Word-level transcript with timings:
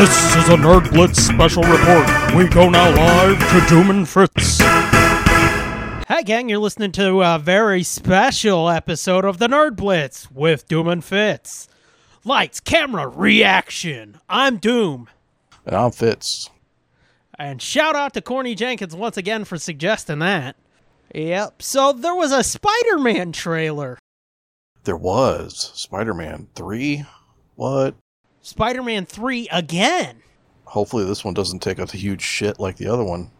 This 0.00 0.34
is 0.34 0.48
a 0.48 0.56
Nerd 0.56 0.90
Blitz 0.94 1.22
special 1.22 1.62
report. 1.62 2.34
We 2.34 2.48
go 2.48 2.70
now 2.70 2.88
live 2.88 3.38
to 3.38 3.68
Doom 3.68 3.90
and 3.90 4.08
Fritz. 4.08 4.56
Hi, 4.62 6.22
gang. 6.24 6.48
You're 6.48 6.58
listening 6.58 6.92
to 6.92 7.20
a 7.20 7.38
very 7.38 7.82
special 7.82 8.70
episode 8.70 9.26
of 9.26 9.36
the 9.36 9.46
Nerd 9.46 9.76
Blitz 9.76 10.30
with 10.30 10.66
Doom 10.68 10.88
and 10.88 11.04
Fitz. 11.04 11.68
Lights, 12.24 12.60
camera, 12.60 13.08
reaction. 13.08 14.18
I'm 14.26 14.56
Doom. 14.56 15.10
And 15.66 15.76
I'm 15.76 15.90
Fitz. 15.90 16.48
And 17.38 17.60
shout 17.60 17.94
out 17.94 18.14
to 18.14 18.22
Corny 18.22 18.54
Jenkins 18.54 18.96
once 18.96 19.18
again 19.18 19.44
for 19.44 19.58
suggesting 19.58 20.20
that. 20.20 20.56
Yep. 21.14 21.60
So 21.60 21.92
there 21.92 22.14
was 22.14 22.32
a 22.32 22.42
Spider 22.42 22.96
Man 22.96 23.32
trailer. 23.32 23.98
There 24.84 24.96
was 24.96 25.72
Spider 25.74 26.14
Man 26.14 26.48
3. 26.54 27.04
What? 27.56 27.96
Spider 28.42 28.82
Man 28.82 29.06
3 29.06 29.48
again. 29.50 30.22
Hopefully, 30.64 31.04
this 31.04 31.24
one 31.24 31.34
doesn't 31.34 31.60
take 31.60 31.78
a 31.78 31.86
huge 31.86 32.22
shit 32.22 32.60
like 32.60 32.76
the 32.76 32.86
other 32.86 33.04
one. 33.04 33.30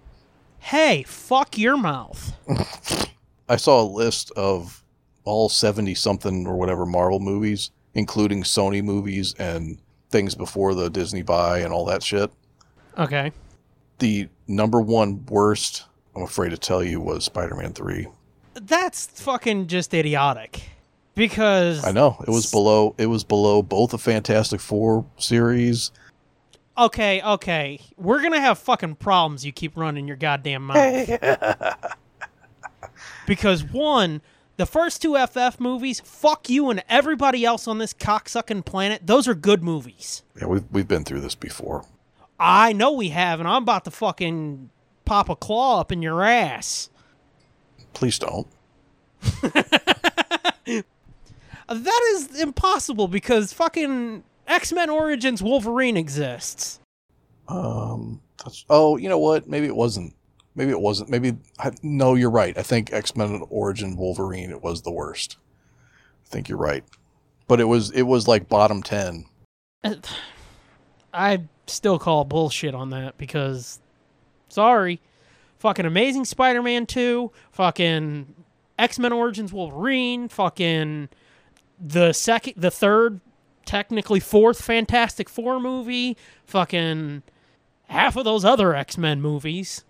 Hey, 0.59 1.05
fuck 1.05 1.57
your 1.57 1.77
mouth. 1.77 2.33
I 3.49 3.57
saw 3.57 3.83
a 3.83 3.85
list 3.85 4.31
of 4.33 4.85
all 5.25 5.49
70 5.49 5.95
something 5.95 6.47
or 6.47 6.57
whatever 6.57 6.85
Marvel 6.85 7.21
movies, 7.21 7.71
including 7.95 8.43
Sony 8.43 8.83
movies 8.83 9.35
and 9.39 9.79
things 10.11 10.35
before 10.35 10.75
the 10.75 10.91
Disney 10.91 11.23
buy 11.23 11.61
and 11.61 11.73
all 11.73 11.85
that 11.87 12.03
shit. 12.03 12.31
Okay. 12.99 13.33
The 14.01 14.29
number 14.49 14.81
one 14.81 15.25
worst, 15.27 15.85
I'm 16.17 16.23
afraid 16.23 16.51
to 16.51 16.59
tell 16.59 16.83
you, 16.83 17.01
was 17.01 17.25
Spider 17.25 17.55
Man 17.55 17.73
3. 17.73 18.09
That's 18.55 19.07
fucking 19.07 19.69
just 19.69 19.95
idiotic. 19.95 20.63
Because 21.21 21.85
I 21.85 21.93
know. 21.93 22.17
It 22.27 22.31
was 22.31 22.51
below 22.51 22.95
it 22.97 23.05
was 23.05 23.25
below 23.25 23.61
both 23.61 23.91
the 23.91 23.99
Fantastic 23.99 24.59
Four 24.59 25.05
series. 25.19 25.93
Okay, 26.79 27.21
okay. 27.21 27.79
We're 27.99 28.23
gonna 28.23 28.41
have 28.41 28.59
fucking 28.59 28.95
problems 28.95 29.45
you 29.45 29.53
keep 29.53 29.77
running 29.77 30.09
your 30.09 30.17
goddamn 30.17 30.69
mouth. 30.69 31.21
because 33.27 33.63
one, 33.63 34.23
the 34.57 34.65
first 34.65 35.03
two 35.03 35.15
FF 35.15 35.61
movies, 35.61 36.01
fuck 36.01 36.49
you 36.49 36.71
and 36.71 36.83
everybody 36.89 37.45
else 37.45 37.69
on 37.69 37.77
this 37.77 37.93
cocksucking 37.93 38.65
planet, 38.65 39.07
those 39.07 39.29
are 39.29 39.35
good 39.35 39.63
movies. 39.63 40.23
Yeah, 40.41 40.47
we've 40.47 40.65
we've 40.71 40.89
been 40.89 41.05
through 41.05 41.21
this 41.21 41.35
before. 41.35 41.85
I 42.39 42.73
know 42.73 42.93
we 42.93 43.11
have, 43.11 43.41
and 43.41 43.47
I'm 43.47 43.65
about 43.65 43.85
to 43.85 43.91
fucking 43.91 44.71
pop 45.05 45.29
a 45.29 45.37
claw 45.37 45.81
up 45.81 45.93
in 45.93 46.01
your 46.01 46.23
ass. 46.23 46.89
Please 47.93 48.19
don't. 48.19 48.47
That 51.71 52.03
is 52.15 52.41
impossible 52.41 53.09
because 53.09 53.53
fucking 53.53 54.25
X 54.47 54.73
Men 54.73 54.91
Origins 54.91 55.43
Wolverine 55.43 55.97
exists. 55.97 56.81
Um. 57.49 58.21
That's, 58.45 58.65
oh, 58.71 58.97
you 58.97 59.09
know 59.09 59.19
what? 59.19 59.49
Maybe 59.49 59.67
it 59.67 59.77
wasn't. 59.77 60.15
Maybe 60.55 60.71
it 60.71 60.81
wasn't. 60.81 61.11
Maybe 61.11 61.37
I, 61.59 61.71
no. 61.83 62.15
You're 62.15 62.31
right. 62.31 62.57
I 62.57 62.63
think 62.63 62.93
X 62.93 63.15
Men 63.15 63.43
Origin 63.51 63.97
Wolverine. 63.97 64.51
It 64.51 64.63
was 64.63 64.83
the 64.83 64.91
worst. 64.91 65.37
I 66.25 66.29
think 66.29 66.49
you're 66.49 66.59
right. 66.59 66.85
But 67.47 67.61
it 67.61 67.65
was 67.65 67.91
it 67.91 68.03
was 68.03 68.27
like 68.27 68.49
bottom 68.49 68.83
ten. 68.83 69.27
I 71.15 71.43
still 71.67 71.99
call 71.99 72.25
bullshit 72.25 72.75
on 72.75 72.91
that 72.91 73.19
because, 73.19 73.81
sorry, 74.49 75.01
fucking 75.59 75.87
Amazing 75.87 76.25
Spider-Man 76.25 76.87
two, 76.87 77.31
fucking 77.53 78.35
X 78.79 78.99
Men 78.99 79.13
Origins 79.13 79.53
Wolverine, 79.53 80.29
fucking 80.29 81.09
the 81.81 82.13
second, 82.13 82.55
the 82.57 82.71
third, 82.71 83.21
technically 83.65 84.21
fourth 84.21 84.63
Fantastic 84.63 85.29
Four 85.29 85.61
movie, 85.61 86.17
fucking 86.45 87.23
half 87.89 88.17
of 88.17 88.25
those 88.25 88.45
other 88.45 88.75
X 88.75 88.99
Men 88.99 89.21
movies. 89.23 89.85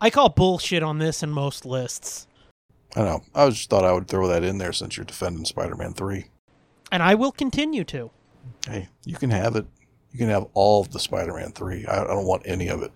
I 0.00 0.10
call 0.10 0.28
bullshit 0.28 0.82
on 0.82 0.98
this 0.98 1.22
in 1.22 1.30
most 1.30 1.64
lists, 1.64 2.26
I 2.96 3.00
know. 3.00 3.22
I 3.34 3.48
just 3.50 3.70
thought 3.70 3.84
I 3.84 3.92
would 3.92 4.06
throw 4.08 4.28
that 4.28 4.44
in 4.44 4.58
there 4.58 4.72
since 4.72 4.96
you're 4.96 5.04
defending 5.06 5.44
Spider 5.44 5.74
Man 5.76 5.94
three. 5.94 6.26
and 6.92 7.02
I 7.02 7.14
will 7.14 7.32
continue 7.32 7.84
to. 7.84 8.10
Hey, 8.68 8.88
you 9.04 9.16
can 9.16 9.30
have 9.30 9.56
it. 9.56 9.66
You 10.12 10.18
can 10.18 10.28
have 10.28 10.46
all 10.54 10.80
of 10.82 10.92
the 10.92 11.00
Spider 11.00 11.34
Man 11.34 11.52
three. 11.52 11.86
I, 11.86 12.02
I 12.02 12.06
don't 12.06 12.26
want 12.26 12.42
any 12.44 12.68
of 12.68 12.82
it. 12.82 12.92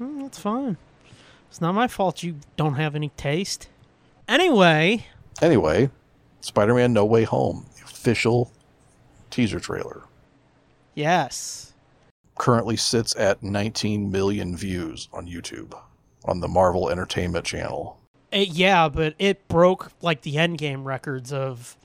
Mm, 0.00 0.22
that's 0.22 0.38
fine. 0.38 0.76
It's 1.48 1.60
not 1.60 1.72
my 1.72 1.88
fault 1.88 2.22
you 2.22 2.36
don't 2.56 2.74
have 2.74 2.94
any 2.94 3.08
taste. 3.16 3.68
Anyway, 4.28 5.06
Anyway, 5.40 5.88
Spider 6.40 6.74
Man 6.74 6.92
No 6.92 7.04
Way 7.04 7.24
Home, 7.24 7.66
the 7.76 7.84
official 7.84 8.52
teaser 9.30 9.60
trailer, 9.60 10.02
yes. 10.94 11.72
currently 12.38 12.76
sits 12.76 13.14
at 13.16 13.42
19 13.42 14.10
million 14.10 14.56
views 14.56 15.08
on 15.12 15.26
YouTube 15.26 15.78
on 16.24 16.40
the 16.40 16.48
Marvel 16.48 16.90
Entertainment 16.90 17.44
channel. 17.44 17.98
It, 18.30 18.48
yeah, 18.48 18.88
but 18.88 19.14
it 19.18 19.48
broke 19.48 19.90
like 20.02 20.22
the 20.22 20.34
endgame 20.34 20.84
records 20.84 21.32
of 21.32 21.76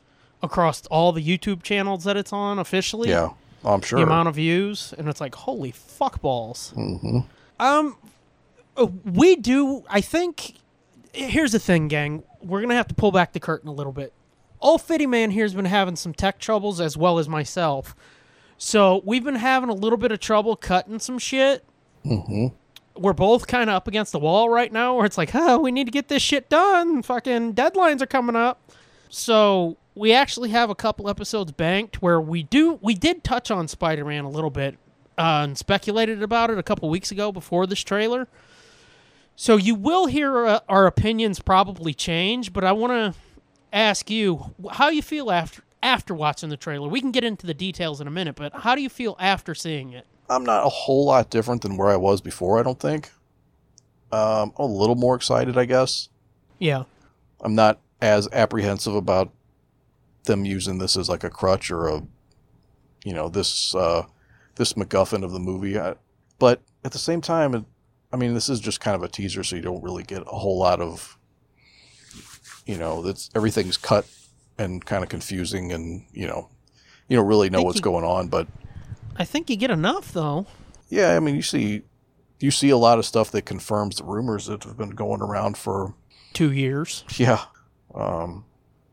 across 0.41 0.85
all 0.87 1.11
the 1.13 1.25
YouTube 1.25 1.63
channels 1.63 2.03
that 2.03 2.17
it's 2.17 2.33
on 2.33 2.59
officially. 2.59 3.09
Yeah, 3.09 3.29
I'm 3.63 3.81
sure. 3.81 3.97
The 3.97 4.03
amount 4.03 4.27
of 4.27 4.35
views, 4.35 4.93
and 4.97 5.07
it's 5.07 5.21
like 5.21 5.35
holy 5.35 5.71
fuck 5.71 6.21
balls. 6.21 6.71
hmm 6.75 7.19
Um, 7.59 7.95
uh, 8.75 8.87
we 9.05 9.35
do. 9.37 9.83
I 9.89 10.01
think. 10.01 10.55
Here's 11.13 11.51
the 11.51 11.59
thing, 11.59 11.87
gang. 11.87 12.23
We're 12.41 12.59
gonna 12.61 12.75
have 12.75 12.87
to 12.89 12.95
pull 12.95 13.11
back 13.11 13.33
the 13.33 13.39
curtain 13.39 13.69
a 13.69 13.73
little 13.73 13.93
bit. 13.93 14.11
Old 14.63 14.81
Fitty 14.81 15.05
Man 15.05 15.31
here's 15.31 15.53
been 15.53 15.65
having 15.65 15.95
some 15.95 16.13
tech 16.13 16.39
troubles 16.39 16.79
as 16.81 16.97
well 16.97 17.19
as 17.19 17.29
myself, 17.29 17.95
so 18.57 19.01
we've 19.05 19.23
been 19.23 19.35
having 19.35 19.69
a 19.69 19.73
little 19.73 19.97
bit 19.97 20.11
of 20.11 20.19
trouble 20.19 20.55
cutting 20.55 20.99
some 20.99 21.19
shit. 21.19 21.65
hmm 22.03 22.47
We're 22.95 23.13
both 23.13 23.45
kind 23.45 23.69
of 23.69 23.75
up 23.75 23.87
against 23.87 24.13
the 24.13 24.19
wall 24.19 24.49
right 24.49 24.71
now, 24.71 24.95
where 24.95 25.05
it's 25.05 25.17
like, 25.17 25.31
oh, 25.35 25.59
we 25.59 25.71
need 25.71 25.85
to 25.85 25.91
get 25.91 26.07
this 26.07 26.21
shit 26.21 26.49
done. 26.49 27.01
Fucking 27.03 27.53
deadlines 27.53 28.01
are 28.01 28.07
coming 28.07 28.35
up. 28.35 28.71
So 29.09 29.77
we 29.95 30.13
actually 30.13 30.49
have 30.49 30.69
a 30.69 30.75
couple 30.75 31.09
episodes 31.09 31.51
banked 31.51 32.01
where 32.01 32.19
we 32.19 32.43
do 32.43 32.79
we 32.81 32.95
did 32.95 33.23
touch 33.23 33.51
on 33.51 33.67
Spider-Man 33.67 34.23
a 34.23 34.29
little 34.29 34.49
bit 34.49 34.77
uh, 35.17 35.41
and 35.43 35.57
speculated 35.57 36.23
about 36.23 36.49
it 36.49 36.57
a 36.57 36.63
couple 36.63 36.89
weeks 36.89 37.11
ago 37.11 37.31
before 37.31 37.67
this 37.67 37.81
trailer. 37.81 38.27
So 39.35 39.57
you 39.57 39.75
will 39.75 40.05
hear 40.05 40.45
uh, 40.45 40.59
our 40.69 40.85
opinions 40.85 41.39
probably 41.39 41.93
change, 41.93 42.53
but 42.53 42.63
I 42.63 42.71
want 42.71 42.91
to 43.13 43.19
ask 43.73 44.09
you 44.09 44.53
how 44.71 44.89
you 44.89 45.01
feel 45.01 45.31
after 45.31 45.63
after 45.81 46.15
watching 46.15 46.49
the 46.49 46.55
trailer. 46.55 46.87
We 46.87 47.01
can 47.01 47.11
get 47.11 47.25
into 47.25 47.45
the 47.45 47.53
details 47.53 47.99
in 47.99 48.07
a 48.07 48.11
minute, 48.11 48.35
but 48.35 48.53
how 48.53 48.73
do 48.73 48.81
you 48.81 48.87
feel 48.87 49.17
after 49.19 49.53
seeing 49.53 49.91
it? 49.91 50.07
I'm 50.29 50.45
not 50.45 50.65
a 50.65 50.69
whole 50.69 51.05
lot 51.05 51.29
different 51.29 51.61
than 51.61 51.75
where 51.75 51.89
I 51.89 51.97
was 51.97 52.21
before. 52.21 52.57
I 52.57 52.63
don't 52.63 52.79
think. 52.79 53.11
Um, 54.13 54.53
I'm 54.57 54.65
a 54.65 54.73
little 54.73 54.95
more 54.95 55.15
excited, 55.15 55.57
I 55.57 55.65
guess. 55.65 56.07
Yeah. 56.59 56.83
I'm 57.41 57.55
not 57.55 57.81
as 58.01 58.29
apprehensive 58.31 58.95
about 58.95 59.33
them 60.23 60.45
using 60.45 60.77
this 60.77 60.95
as 60.95 61.09
like 61.09 61.25
a 61.25 61.29
crutch 61.29 61.69
or 61.69 61.87
a, 61.87 62.01
you 63.03 63.13
know, 63.13 63.27
this 63.27 63.75
uh, 63.75 64.03
this 64.55 64.73
MacGuffin 64.73 65.23
of 65.23 65.31
the 65.31 65.39
movie. 65.39 65.77
I, 65.77 65.95
but 66.39 66.61
at 66.85 66.93
the 66.93 66.99
same 66.99 67.19
time, 67.19 67.55
it, 67.55 67.65
I 68.13 68.15
mean, 68.15 68.33
this 68.33 68.47
is 68.47 68.59
just 68.59 68.79
kind 68.79 68.95
of 68.95 69.03
a 69.03 69.07
teaser, 69.09 69.43
so 69.43 69.55
you 69.55 69.61
don't 69.61 69.83
really 69.83 70.03
get 70.03 70.21
a 70.21 70.37
whole 70.37 70.59
lot 70.59 70.79
of, 70.79 71.17
you 72.65 72.77
know, 72.77 73.01
that's 73.01 73.29
everything's 73.35 73.77
cut 73.77 74.05
and 74.57 74.83
kind 74.85 75.03
of 75.03 75.09
confusing, 75.09 75.71
and 75.71 76.05
you 76.13 76.27
know, 76.27 76.49
you 77.07 77.17
don't 77.17 77.27
really 77.27 77.49
know 77.49 77.61
what's 77.63 77.77
you- 77.77 77.81
going 77.81 78.05
on. 78.05 78.27
But 78.27 78.47
I 79.17 79.25
think 79.25 79.49
you 79.49 79.55
get 79.55 79.71
enough 79.71 80.11
though. 80.13 80.47
yeah, 80.89 81.15
I 81.15 81.19
mean, 81.19 81.35
you 81.35 81.41
see, 81.41 81.83
you 82.39 82.51
see 82.51 82.69
a 82.69 82.77
lot 82.77 82.99
of 82.99 83.05
stuff 83.05 83.31
that 83.31 83.43
confirms 83.43 83.97
the 83.97 84.03
rumors 84.03 84.45
that 84.47 84.63
have 84.63 84.77
been 84.77 84.91
going 84.91 85.21
around 85.21 85.57
for 85.57 85.93
Two 86.33 86.51
years. 86.51 87.03
Yeah. 87.17 87.43
Um, 87.93 88.45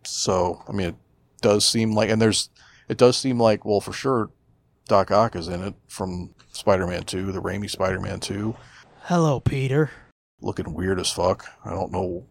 so 0.05 0.63
I 0.69 0.73
mean, 0.73 0.89
it 0.89 0.97
does 1.41 1.67
seem 1.67 1.93
like, 1.95 2.11
and 2.11 2.21
there's, 2.21 2.51
it 2.89 2.99
does 2.99 3.17
seem 3.17 3.41
like, 3.41 3.65
well, 3.65 3.81
for 3.81 3.93
sure, 3.95 4.31
Doc 4.89 5.11
Ock 5.11 5.37
is 5.37 5.49
in 5.49 5.63
it 5.63 5.75
from 5.89 6.35
Spider-Man 6.53 7.05
Two, 7.05 7.33
the 7.33 7.41
Raimi 7.41 7.71
Spider-Man 7.71 8.21
Two, 8.21 8.57
Hello, 9.05 9.41
Peter. 9.41 9.91
looking 10.43 10.75
weird 10.75 11.01
as 11.01 11.11
fuck. 11.11 11.47
I 11.65 11.71
don't 11.71 11.93
know. 11.93 12.27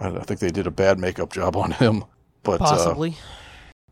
I, 0.00 0.08
I 0.08 0.20
think 0.22 0.40
they 0.40 0.50
did 0.50 0.66
a 0.66 0.70
bad 0.70 0.98
makeup 0.98 1.32
job 1.32 1.56
on 1.56 1.72
him, 1.72 2.04
but 2.42 2.60
uh, 2.60 2.66
Possibly. 2.66 3.16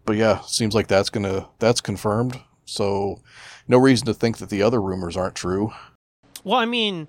but 0.04 0.16
yeah, 0.16 0.40
seems 0.42 0.74
like 0.74 0.86
that's 0.88 1.10
gonna 1.10 1.48
that's 1.58 1.80
confirmed. 1.80 2.38
So 2.64 3.20
no 3.68 3.78
reason 3.78 4.06
to 4.06 4.14
think 4.14 4.38
that 4.38 4.48
the 4.50 4.62
other 4.62 4.80
rumors 4.80 5.16
aren't 5.16 5.34
true. 5.36 5.72
well, 6.44 6.58
I 6.58 6.64
mean, 6.64 7.08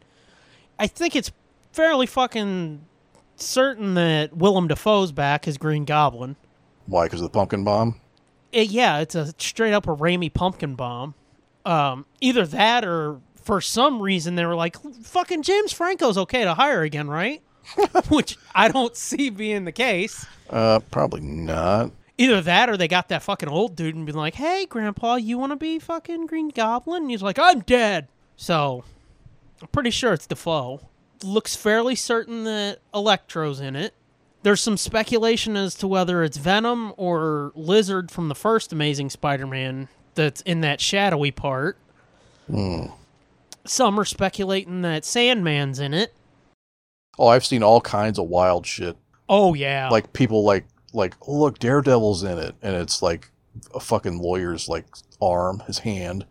I 0.79 0.87
think 0.87 1.15
it's 1.15 1.31
fairly 1.71 2.05
fucking 2.05 2.81
certain 3.35 3.93
that 3.95 4.35
Willem 4.35 4.67
Dafoe's 4.67 5.11
back 5.11 5.47
as 5.47 5.57
Green 5.57 5.85
Goblin. 5.85 6.35
Why? 6.85 7.05
Because 7.05 7.21
of 7.21 7.25
the 7.25 7.37
pumpkin 7.37 7.63
bomb. 7.63 7.99
It, 8.51 8.69
yeah, 8.69 8.99
it's 8.99 9.13
a 9.13 9.33
straight 9.37 9.73
up 9.73 9.87
a 9.87 9.95
Raimi 9.95 10.33
pumpkin 10.33 10.75
bomb. 10.75 11.13
Um, 11.65 12.05
either 12.21 12.45
that 12.47 12.85
or 12.85 13.19
for 13.35 13.59
some 13.61 14.01
reason 14.01 14.35
they 14.35 14.45
were 14.45 14.55
like, 14.55 14.77
fucking 15.03 15.43
James 15.43 15.73
Franco's 15.73 16.17
okay 16.17 16.43
to 16.45 16.53
hire 16.53 16.81
again, 16.83 17.09
right? 17.09 17.41
Which 18.09 18.37
I 18.55 18.67
don't 18.69 18.95
see 18.95 19.29
being 19.29 19.65
the 19.65 19.71
case. 19.71 20.25
Uh, 20.49 20.79
probably 20.91 21.21
not. 21.21 21.91
Either 22.17 22.41
that 22.41 22.69
or 22.69 22.77
they 22.77 22.87
got 22.87 23.09
that 23.09 23.21
fucking 23.21 23.49
old 23.49 23.75
dude 23.75 23.95
and 23.95 24.05
been 24.05 24.15
like, 24.15 24.35
hey, 24.35 24.65
Grandpa, 24.65 25.15
you 25.15 25.37
want 25.37 25.51
to 25.51 25.55
be 25.55 25.77
fucking 25.77 26.25
Green 26.25 26.49
Goblin? 26.49 27.03
And 27.03 27.11
he's 27.11 27.21
like, 27.21 27.37
I'm 27.37 27.59
dead. 27.61 28.07
So, 28.35 28.83
I'm 29.61 29.67
pretty 29.67 29.91
sure 29.91 30.13
it's 30.13 30.25
Dafoe. 30.25 30.81
Looks 31.23 31.55
fairly 31.55 31.95
certain 31.95 32.43
that 32.45 32.79
Electro's 32.93 33.59
in 33.59 33.75
it. 33.75 33.93
There's 34.43 34.61
some 34.61 34.77
speculation 34.77 35.55
as 35.57 35.75
to 35.75 35.87
whether 35.87 36.23
it's 36.23 36.37
Venom 36.37 36.93
or 36.97 37.51
Lizard 37.55 38.09
from 38.11 38.29
the 38.29 38.35
first 38.35 38.71
Amazing 38.71 39.09
Spider 39.09 39.45
Man 39.47 39.87
that's 40.15 40.41
in 40.41 40.61
that 40.61 40.79
shadowy 40.79 41.31
part. 41.31 41.77
Some 43.65 43.99
are 43.99 44.05
speculating 44.05 44.81
that 44.83 45.03
Sandman's 45.03 45.79
in 45.79 45.93
it. 45.93 46.13
Oh, 47.19 47.27
I've 47.27 47.45
seen 47.45 47.63
all 47.63 47.81
kinds 47.81 48.19
of 48.19 48.27
wild 48.27 48.65
shit. 48.65 48.95
Oh, 49.29 49.53
yeah. 49.53 49.89
Like 49.89 50.13
people 50.13 50.43
like 50.43 50.65
like 50.93 51.15
oh, 51.27 51.33
look, 51.37 51.59
Daredevil's 51.59 52.23
in 52.23 52.37
it, 52.37 52.55
and 52.61 52.75
it's 52.75 53.01
like 53.01 53.29
a 53.73 53.79
fucking 53.79 54.19
lawyer's 54.19 54.69
like 54.69 54.85
arm, 55.21 55.61
his 55.67 55.79
hand. 55.79 56.25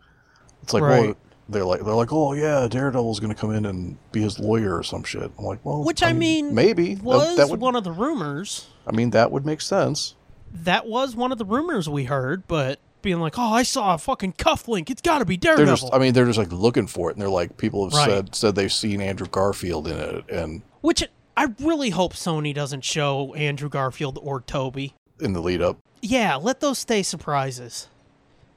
It's 0.63 0.73
like 0.73 0.83
Right. 0.83 1.01
well, 1.07 1.17
they're 1.49 1.63
like 1.65 1.83
they're 1.85 1.93
like 1.93 2.11
oh 2.11 2.33
yeah, 2.33 2.67
Daredevil's 2.67 3.19
gonna 3.19 3.35
come 3.35 3.51
in 3.53 3.65
and 3.65 3.97
be 4.11 4.21
his 4.21 4.39
lawyer 4.39 4.75
or 4.77 4.83
some 4.83 5.03
shit. 5.03 5.31
I'm 5.37 5.45
like 5.45 5.59
well, 5.63 5.83
Which, 5.83 6.03
I 6.03 6.11
mean, 6.13 6.53
maybe 6.55 6.95
That- 6.95 7.03
was 7.03 7.37
that 7.37 7.49
would 7.49 7.59
one 7.61 7.75
of 7.75 7.83
the 7.83 7.91
rumors. 7.91 8.67
I 8.85 8.91
mean 8.93 9.11
that 9.11 9.31
would 9.31 9.45
make 9.45 9.61
sense. 9.61 10.15
That 10.51 10.87
was 10.87 11.15
one 11.15 11.31
of 11.31 11.37
the 11.37 11.45
rumors 11.45 11.87
we 11.89 12.05
heard, 12.05 12.47
but 12.47 12.79
being 13.01 13.19
like, 13.19 13.37
oh, 13.37 13.53
I 13.53 13.63
saw 13.63 13.93
a 13.93 13.97
fucking 13.97 14.33
cufflink. 14.33 14.89
It's 14.89 15.01
got 15.01 15.19
to 15.19 15.25
be 15.25 15.37
Daredevil. 15.37 15.75
just 15.75 15.93
I 15.93 15.99
mean 15.99 16.13
they're 16.13 16.25
just 16.25 16.39
like 16.39 16.51
looking 16.51 16.87
for 16.87 17.09
it, 17.09 17.13
and 17.13 17.21
they're 17.21 17.29
like 17.29 17.55
people 17.57 17.85
have 17.85 17.93
Right. 17.93 18.09
said 18.09 18.35
said 18.35 18.55
they've 18.55 18.71
seen 18.73 18.99
Andrew 19.01 19.27
Garfield 19.27 19.87
in 19.87 19.97
it, 19.97 20.29
and 20.29 20.61
Which 20.87 21.03
I 21.35 21.47
really 21.59 21.89
hope 21.89 22.13
Sony 22.13 22.53
doesn't 22.53 22.85
show 22.85 23.33
Andrew 23.33 23.67
Garfield 23.67 24.17
or 24.21 24.39
Toby. 24.39 24.93
in 25.19 25.33
the 25.33 25.41
lead 25.41 25.61
up. 25.61 25.79
Yeah, 26.01 26.37
let 26.37 26.61
those 26.61 26.79
stay 26.79 27.03
surprises 27.03 27.89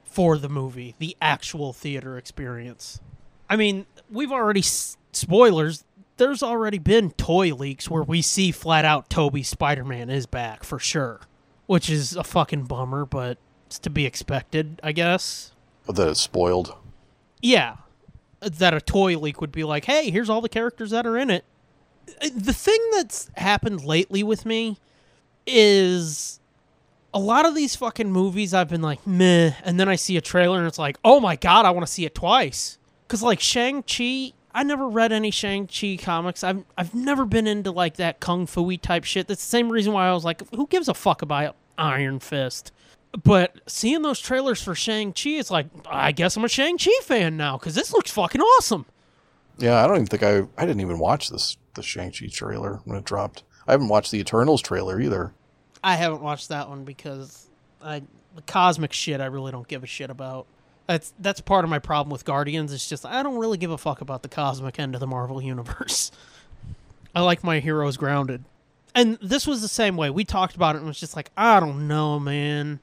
for 0.05 0.37
the 0.37 0.47
movie, 0.47 0.95
the 0.97 1.17
actual 1.21 1.73
theater 1.73 2.17
experience. 2.17 3.01
I 3.49 3.57
mean, 3.57 3.85
we've 4.09 4.31
already 4.31 4.61
s- 4.61 4.95
spoilers. 5.11 5.83
There's 6.15 6.41
already 6.41 6.77
been 6.77 7.11
toy 7.11 7.53
leaks 7.53 7.89
where 7.89 8.03
we 8.03 8.21
see 8.21 8.53
flat 8.53 8.85
out 8.85 9.09
Toby 9.09 9.43
Spider-Man 9.43 10.09
is 10.09 10.25
back 10.25 10.63
for 10.63 10.79
sure, 10.79 11.19
which 11.65 11.89
is 11.89 12.15
a 12.15 12.23
fucking 12.23 12.63
bummer, 12.63 13.05
but 13.05 13.39
it's 13.65 13.77
to 13.79 13.89
be 13.89 14.05
expected, 14.05 14.79
I 14.81 14.93
guess. 14.93 15.51
That 15.85 16.07
it's 16.07 16.21
spoiled. 16.21 16.73
Yeah, 17.41 17.75
that 18.39 18.73
a 18.73 18.79
toy 18.79 19.17
leak 19.17 19.41
would 19.41 19.51
be 19.51 19.65
like, 19.65 19.83
"Hey, 19.83 20.09
here's 20.11 20.29
all 20.29 20.39
the 20.39 20.47
characters 20.47 20.91
that 20.91 21.05
are 21.05 21.17
in 21.17 21.29
it." 21.29 21.43
The 22.33 22.53
thing 22.53 22.79
that's 22.93 23.29
happened 23.35 23.83
lately 23.83 24.23
with 24.23 24.45
me 24.45 24.77
is 25.47 26.39
a 27.13 27.19
lot 27.19 27.45
of 27.45 27.55
these 27.55 27.75
fucking 27.75 28.11
movies 28.11 28.53
I've 28.53 28.69
been 28.69 28.81
like, 28.81 29.05
"Meh," 29.05 29.53
and 29.63 29.79
then 29.79 29.89
I 29.89 29.95
see 29.95 30.17
a 30.17 30.21
trailer 30.21 30.59
and 30.59 30.67
it's 30.67 30.79
like, 30.79 30.97
"Oh 31.03 31.19
my 31.19 31.35
god, 31.35 31.65
I 31.65 31.71
want 31.71 31.85
to 31.85 31.91
see 31.91 32.05
it 32.05 32.15
twice." 32.15 32.77
Cuz 33.07 33.21
like 33.21 33.39
Shang-Chi, 33.39 34.33
I 34.53 34.63
never 34.63 34.87
read 34.87 35.11
any 35.11 35.31
Shang-Chi 35.31 35.97
comics. 36.01 36.43
I've 36.43 36.63
I've 36.77 36.93
never 36.93 37.25
been 37.25 37.47
into 37.47 37.71
like 37.71 37.97
that 37.97 38.19
kung 38.19 38.45
fu 38.45 38.77
type 38.77 39.03
shit. 39.03 39.27
That's 39.27 39.43
the 39.43 39.49
same 39.49 39.69
reason 39.69 39.93
why 39.93 40.07
I 40.07 40.13
was 40.13 40.23
like, 40.23 40.41
"Who 40.55 40.67
gives 40.67 40.87
a 40.87 40.93
fuck 40.93 41.21
about 41.21 41.55
Iron 41.77 42.19
Fist?" 42.19 42.71
But 43.23 43.59
seeing 43.67 44.03
those 44.03 44.19
trailers 44.19 44.61
for 44.61 44.73
Shang-Chi, 44.73 45.31
it's 45.31 45.51
like, 45.51 45.65
I 45.85 46.13
guess 46.13 46.37
I'm 46.37 46.45
a 46.45 46.47
Shang-Chi 46.47 46.91
fan 47.03 47.35
now 47.35 47.57
because 47.57 47.75
this 47.75 47.91
looks 47.91 48.09
fucking 48.11 48.39
awesome. 48.39 48.85
Yeah, 49.57 49.83
I 49.83 49.87
don't 49.87 49.97
even 49.97 50.07
think 50.07 50.23
I 50.23 50.43
I 50.57 50.65
didn't 50.65 50.79
even 50.79 50.97
watch 50.97 51.29
this 51.29 51.57
the 51.73 51.83
Shang 51.83 52.11
Chi 52.11 52.27
trailer 52.27 52.81
when 52.85 52.97
it 52.97 53.05
dropped. 53.05 53.43
I 53.67 53.71
haven't 53.71 53.89
watched 53.89 54.11
the 54.11 54.19
Eternals 54.19 54.61
trailer 54.61 54.99
either. 54.99 55.33
I 55.83 55.95
haven't 55.95 56.21
watched 56.21 56.49
that 56.49 56.69
one 56.69 56.83
because 56.83 57.47
I 57.81 58.03
the 58.35 58.41
cosmic 58.43 58.93
shit 58.93 59.19
I 59.19 59.25
really 59.25 59.51
don't 59.51 59.67
give 59.67 59.83
a 59.83 59.87
shit 59.87 60.09
about. 60.09 60.47
That's 60.87 61.13
that's 61.19 61.41
part 61.41 61.63
of 61.63 61.69
my 61.69 61.79
problem 61.79 62.11
with 62.11 62.25
Guardians. 62.25 62.73
It's 62.73 62.87
just 62.87 63.05
I 63.05 63.23
don't 63.23 63.37
really 63.37 63.57
give 63.57 63.71
a 63.71 63.77
fuck 63.77 64.01
about 64.01 64.23
the 64.23 64.29
cosmic 64.29 64.79
end 64.79 64.95
of 64.95 64.99
the 64.99 65.07
Marvel 65.07 65.41
universe. 65.41 66.11
I 67.15 67.21
like 67.21 67.43
my 67.43 67.59
heroes 67.59 67.97
grounded. 67.97 68.43
And 68.93 69.17
this 69.21 69.47
was 69.47 69.61
the 69.61 69.67
same 69.67 69.95
way. 69.95 70.09
We 70.09 70.25
talked 70.25 70.55
about 70.55 70.75
it 70.75 70.79
and 70.79 70.87
it 70.87 70.89
was 70.89 70.99
just 70.99 71.15
like, 71.15 71.31
I 71.37 71.59
don't 71.59 71.87
know, 71.87 72.19
man. 72.19 72.79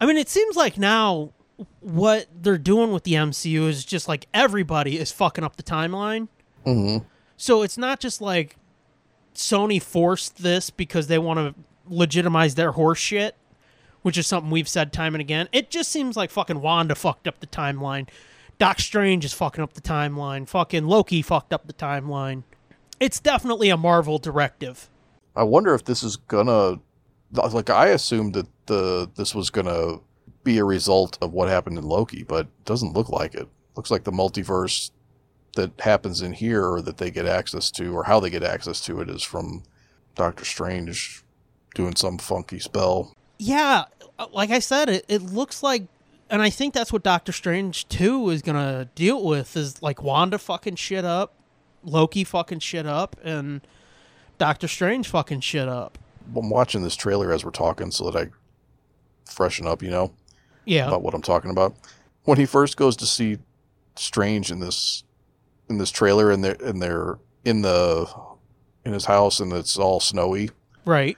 I 0.00 0.06
mean, 0.06 0.16
it 0.16 0.28
seems 0.28 0.56
like 0.56 0.78
now 0.78 1.32
what 1.80 2.26
they're 2.34 2.58
doing 2.58 2.92
with 2.92 3.04
the 3.04 3.14
MCU 3.14 3.68
is 3.68 3.84
just 3.84 4.08
like 4.08 4.26
everybody 4.32 4.98
is 4.98 5.12
fucking 5.12 5.44
up 5.44 5.56
the 5.56 5.62
timeline. 5.62 6.28
Mm-hmm. 6.66 7.04
So 7.42 7.62
it's 7.62 7.76
not 7.76 7.98
just 7.98 8.20
like 8.20 8.56
Sony 9.34 9.82
forced 9.82 10.44
this 10.44 10.70
because 10.70 11.08
they 11.08 11.18
want 11.18 11.40
to 11.40 11.60
legitimize 11.92 12.54
their 12.54 12.70
horse 12.70 13.00
shit, 13.00 13.34
which 14.02 14.16
is 14.16 14.28
something 14.28 14.48
we've 14.48 14.68
said 14.68 14.92
time 14.92 15.16
and 15.16 15.20
again. 15.20 15.48
It 15.50 15.68
just 15.68 15.90
seems 15.90 16.16
like 16.16 16.30
fucking 16.30 16.60
Wanda 16.60 16.94
fucked 16.94 17.26
up 17.26 17.40
the 17.40 17.48
timeline. 17.48 18.08
Doc 18.60 18.78
Strange 18.78 19.24
is 19.24 19.32
fucking 19.32 19.60
up 19.60 19.72
the 19.72 19.80
timeline. 19.80 20.48
Fucking 20.48 20.86
Loki 20.86 21.20
fucked 21.20 21.52
up 21.52 21.66
the 21.66 21.72
timeline. 21.72 22.44
It's 23.00 23.18
definitely 23.18 23.70
a 23.70 23.76
Marvel 23.76 24.18
directive. 24.18 24.88
I 25.34 25.42
wonder 25.42 25.74
if 25.74 25.82
this 25.82 26.04
is 26.04 26.14
gonna 26.14 26.78
like 27.32 27.70
I 27.70 27.88
assumed 27.88 28.34
that 28.34 28.46
the 28.66 29.10
this 29.16 29.34
was 29.34 29.50
gonna 29.50 29.98
be 30.44 30.58
a 30.58 30.64
result 30.64 31.18
of 31.20 31.32
what 31.32 31.48
happened 31.48 31.76
in 31.76 31.88
Loki, 31.88 32.22
but 32.22 32.46
it 32.46 32.64
doesn't 32.66 32.92
look 32.92 33.08
like 33.08 33.34
it. 33.34 33.48
Looks 33.74 33.90
like 33.90 34.04
the 34.04 34.12
multiverse 34.12 34.92
that 35.54 35.72
happens 35.80 36.22
in 36.22 36.32
here 36.32 36.64
or 36.66 36.80
that 36.82 36.96
they 36.98 37.10
get 37.10 37.26
access 37.26 37.70
to 37.72 37.94
or 37.94 38.04
how 38.04 38.20
they 38.20 38.30
get 38.30 38.42
access 38.42 38.80
to 38.82 39.00
it 39.00 39.10
is 39.10 39.22
from 39.22 39.62
Doctor 40.14 40.44
Strange 40.44 41.22
doing 41.74 41.94
some 41.96 42.18
funky 42.18 42.58
spell. 42.58 43.14
Yeah, 43.38 43.84
uh, 44.18 44.26
like 44.32 44.50
I 44.50 44.58
said, 44.60 44.88
it, 44.88 45.04
it 45.08 45.20
looks 45.22 45.62
like, 45.62 45.84
and 46.30 46.40
I 46.42 46.48
think 46.50 46.72
that's 46.74 46.92
what 46.92 47.02
Doctor 47.02 47.32
Strange 47.32 47.88
2 47.88 48.30
is 48.30 48.40
going 48.42 48.56
to 48.56 48.88
deal 48.94 49.22
with 49.24 49.56
is 49.56 49.82
like 49.82 50.02
Wanda 50.02 50.38
fucking 50.38 50.76
shit 50.76 51.04
up, 51.04 51.34
Loki 51.82 52.24
fucking 52.24 52.60
shit 52.60 52.86
up, 52.86 53.16
and 53.22 53.60
Doctor 54.38 54.68
Strange 54.68 55.08
fucking 55.08 55.40
shit 55.40 55.68
up. 55.68 55.98
I'm 56.36 56.48
watching 56.50 56.82
this 56.82 56.96
trailer 56.96 57.32
as 57.32 57.44
we're 57.44 57.50
talking 57.50 57.90
so 57.90 58.10
that 58.10 58.16
I 58.18 58.30
freshen 59.30 59.66
up, 59.66 59.82
you 59.82 59.90
know, 59.90 60.12
Yeah. 60.64 60.86
about 60.86 61.02
what 61.02 61.14
I'm 61.14 61.22
talking 61.22 61.50
about. 61.50 61.74
When 62.24 62.38
he 62.38 62.46
first 62.46 62.76
goes 62.76 62.96
to 62.98 63.06
see 63.06 63.38
Strange 63.96 64.50
in 64.50 64.60
this 64.60 65.04
in 65.72 65.78
this 65.78 65.90
trailer 65.90 66.30
and 66.30 66.44
they're 66.44 66.56
and 66.62 66.80
they're 66.80 67.18
in 67.44 67.62
the 67.62 68.06
in 68.84 68.92
his 68.92 69.04
house 69.06 69.40
and 69.40 69.52
it's 69.52 69.76
all 69.76 70.00
snowy. 70.00 70.50
right. 70.84 71.16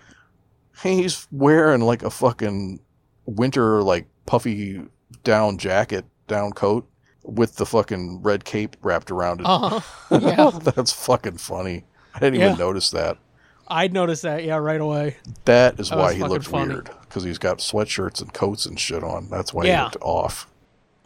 He's 0.82 1.28
wearing 1.30 1.82
like 1.82 2.02
a 2.02 2.10
fucking 2.10 2.80
winter 3.26 3.82
like 3.82 4.06
puffy 4.26 4.82
down 5.22 5.56
jacket, 5.58 6.04
down 6.26 6.50
coat 6.52 6.88
with 7.22 7.56
the 7.56 7.64
fucking 7.66 8.22
red 8.22 8.44
cape 8.44 8.76
wrapped 8.82 9.10
around 9.10 9.40
it. 9.40 9.46
Uh 9.46 9.80
huh. 9.80 10.18
Yeah. 10.20 10.50
That's 10.50 10.92
fucking 10.92 11.38
funny. 11.38 11.84
I 12.14 12.18
didn't 12.18 12.40
Yeah. 12.40 12.46
even 12.46 12.58
notice 12.58 12.90
that. 12.90 13.18
I'd 13.66 13.94
noticed 13.94 14.22
that, 14.24 14.44
yeah, 14.44 14.56
right 14.56 14.80
away. 14.80 15.16
That 15.46 15.80
is 15.80 15.88
That 15.88 15.98
why 15.98 16.12
he 16.14 16.22
looked 16.22 16.46
funny. 16.48 16.74
weird 16.74 16.90
because 17.02 17.22
he's 17.24 17.38
got 17.38 17.58
sweatshirts 17.58 18.20
and 18.20 18.32
coats 18.34 18.66
and 18.66 18.78
shit 18.78 19.02
on. 19.02 19.28
That's 19.30 19.54
why 19.54 19.62
he 19.64 19.68
Yeah. 19.70 19.84
looked 19.84 19.96
off. 20.02 20.46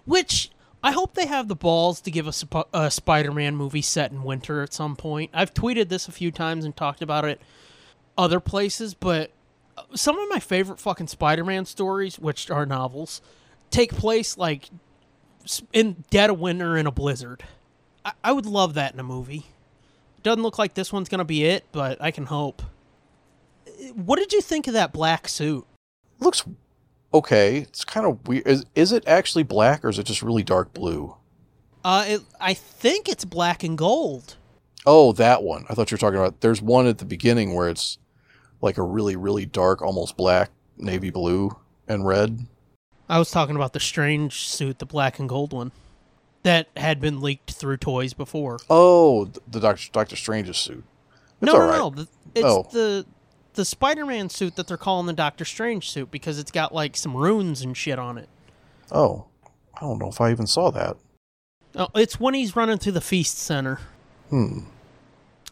Which 0.06 0.50
I 0.82 0.92
hope 0.92 1.14
they 1.14 1.26
have 1.26 1.48
the 1.48 1.56
balls 1.56 2.00
to 2.02 2.10
give 2.10 2.28
us 2.28 2.44
a, 2.52 2.64
a 2.72 2.90
Spider-Man 2.90 3.56
movie 3.56 3.82
set 3.82 4.12
in 4.12 4.22
winter 4.22 4.62
at 4.62 4.72
some 4.72 4.94
point. 4.96 5.30
I've 5.34 5.52
tweeted 5.52 5.88
this 5.88 6.06
a 6.08 6.12
few 6.12 6.30
times 6.30 6.64
and 6.64 6.76
talked 6.76 7.02
about 7.02 7.24
it 7.24 7.40
other 8.16 8.40
places, 8.40 8.94
but 8.94 9.30
uh, 9.76 9.82
some 9.94 10.18
of 10.18 10.28
my 10.28 10.38
favorite 10.38 10.78
fucking 10.78 11.08
Spider-Man 11.08 11.64
stories, 11.64 12.18
which 12.18 12.50
are 12.50 12.64
novels, 12.66 13.20
take 13.70 13.92
place 13.92 14.38
like 14.38 14.70
in 15.72 16.04
dead 16.10 16.30
of 16.30 16.38
winter 16.38 16.76
in 16.76 16.86
a 16.86 16.92
blizzard. 16.92 17.44
I, 18.04 18.12
I 18.22 18.32
would 18.32 18.46
love 18.46 18.74
that 18.74 18.94
in 18.94 19.00
a 19.00 19.04
movie. 19.04 19.46
Doesn't 20.22 20.42
look 20.42 20.58
like 20.58 20.74
this 20.74 20.92
one's 20.92 21.08
gonna 21.08 21.24
be 21.24 21.44
it, 21.44 21.64
but 21.72 22.00
I 22.00 22.10
can 22.10 22.26
hope. 22.26 22.62
Uh, 23.66 23.70
What 23.94 24.18
did 24.18 24.32
you 24.32 24.40
think 24.40 24.66
of 24.68 24.74
that 24.74 24.92
black 24.92 25.28
suit? 25.28 25.64
looks 26.20 26.42
okay. 27.12 27.58
It's 27.58 27.84
kind 27.84 28.06
of 28.06 28.26
weird. 28.26 28.46
Is, 28.46 28.64
is 28.74 28.92
it 28.92 29.04
actually 29.06 29.42
black 29.44 29.84
or 29.84 29.88
is 29.88 29.98
it 29.98 30.04
just 30.06 30.22
really 30.22 30.42
dark 30.42 30.72
blue? 30.72 31.16
Uh, 31.84 32.04
it, 32.08 32.20
I 32.40 32.54
think 32.54 33.08
it's 33.08 33.24
black 33.24 33.62
and 33.62 33.78
gold. 33.78 34.36
Oh, 34.86 35.12
that 35.12 35.42
one. 35.42 35.64
I 35.68 35.74
thought 35.74 35.90
you 35.90 35.94
were 35.94 35.98
talking 36.00 36.18
about. 36.18 36.40
There's 36.40 36.60
one 36.62 36.86
at 36.86 36.98
the 36.98 37.04
beginning 37.04 37.54
where 37.54 37.68
it's 37.68 37.98
like 38.60 38.78
a 38.78 38.82
really, 38.82 39.16
really 39.16 39.46
dark, 39.46 39.82
almost 39.82 40.16
black, 40.16 40.50
navy 40.76 41.10
blue, 41.10 41.56
and 41.86 42.06
red. 42.06 42.46
I 43.08 43.18
was 43.18 43.30
talking 43.30 43.56
about 43.56 43.72
the 43.72 43.80
strange 43.80 44.48
suit, 44.48 44.78
the 44.80 44.86
black 44.86 45.18
and 45.18 45.28
gold 45.28 45.52
one, 45.52 45.72
that 46.42 46.68
had 46.76 47.00
been 47.00 47.20
leaked 47.20 47.52
through 47.52 47.78
toys 47.78 48.12
before. 48.12 48.58
Oh, 48.68 49.30
the 49.50 49.60
Doctor 49.60 49.88
Doctor 49.92 50.16
Strange's 50.16 50.58
suit. 50.58 50.84
It's 51.40 51.52
no, 51.52 51.52
no, 51.52 51.68
right. 51.68 51.78
no. 51.78 51.90
the- 51.90 52.08
It's 52.34 52.44
Oh. 52.44 52.66
the 52.72 53.06
the 53.58 53.64
Spider-Man 53.64 54.30
suit 54.30 54.54
that 54.54 54.68
they're 54.68 54.76
calling 54.76 55.06
the 55.06 55.12
Doctor 55.12 55.44
Strange 55.44 55.90
suit 55.90 56.12
because 56.12 56.38
it's 56.38 56.52
got 56.52 56.72
like 56.72 56.96
some 56.96 57.16
runes 57.16 57.60
and 57.60 57.76
shit 57.76 57.98
on 57.98 58.16
it. 58.16 58.28
Oh, 58.92 59.26
I 59.74 59.80
don't 59.80 59.98
know 59.98 60.08
if 60.08 60.20
I 60.20 60.30
even 60.30 60.46
saw 60.46 60.70
that. 60.70 60.96
Oh, 61.74 61.88
it's 61.96 62.20
when 62.20 62.34
he's 62.34 62.54
running 62.54 62.78
through 62.78 62.92
the 62.92 63.00
feast 63.00 63.36
center. 63.36 63.80
Hmm. 64.30 64.60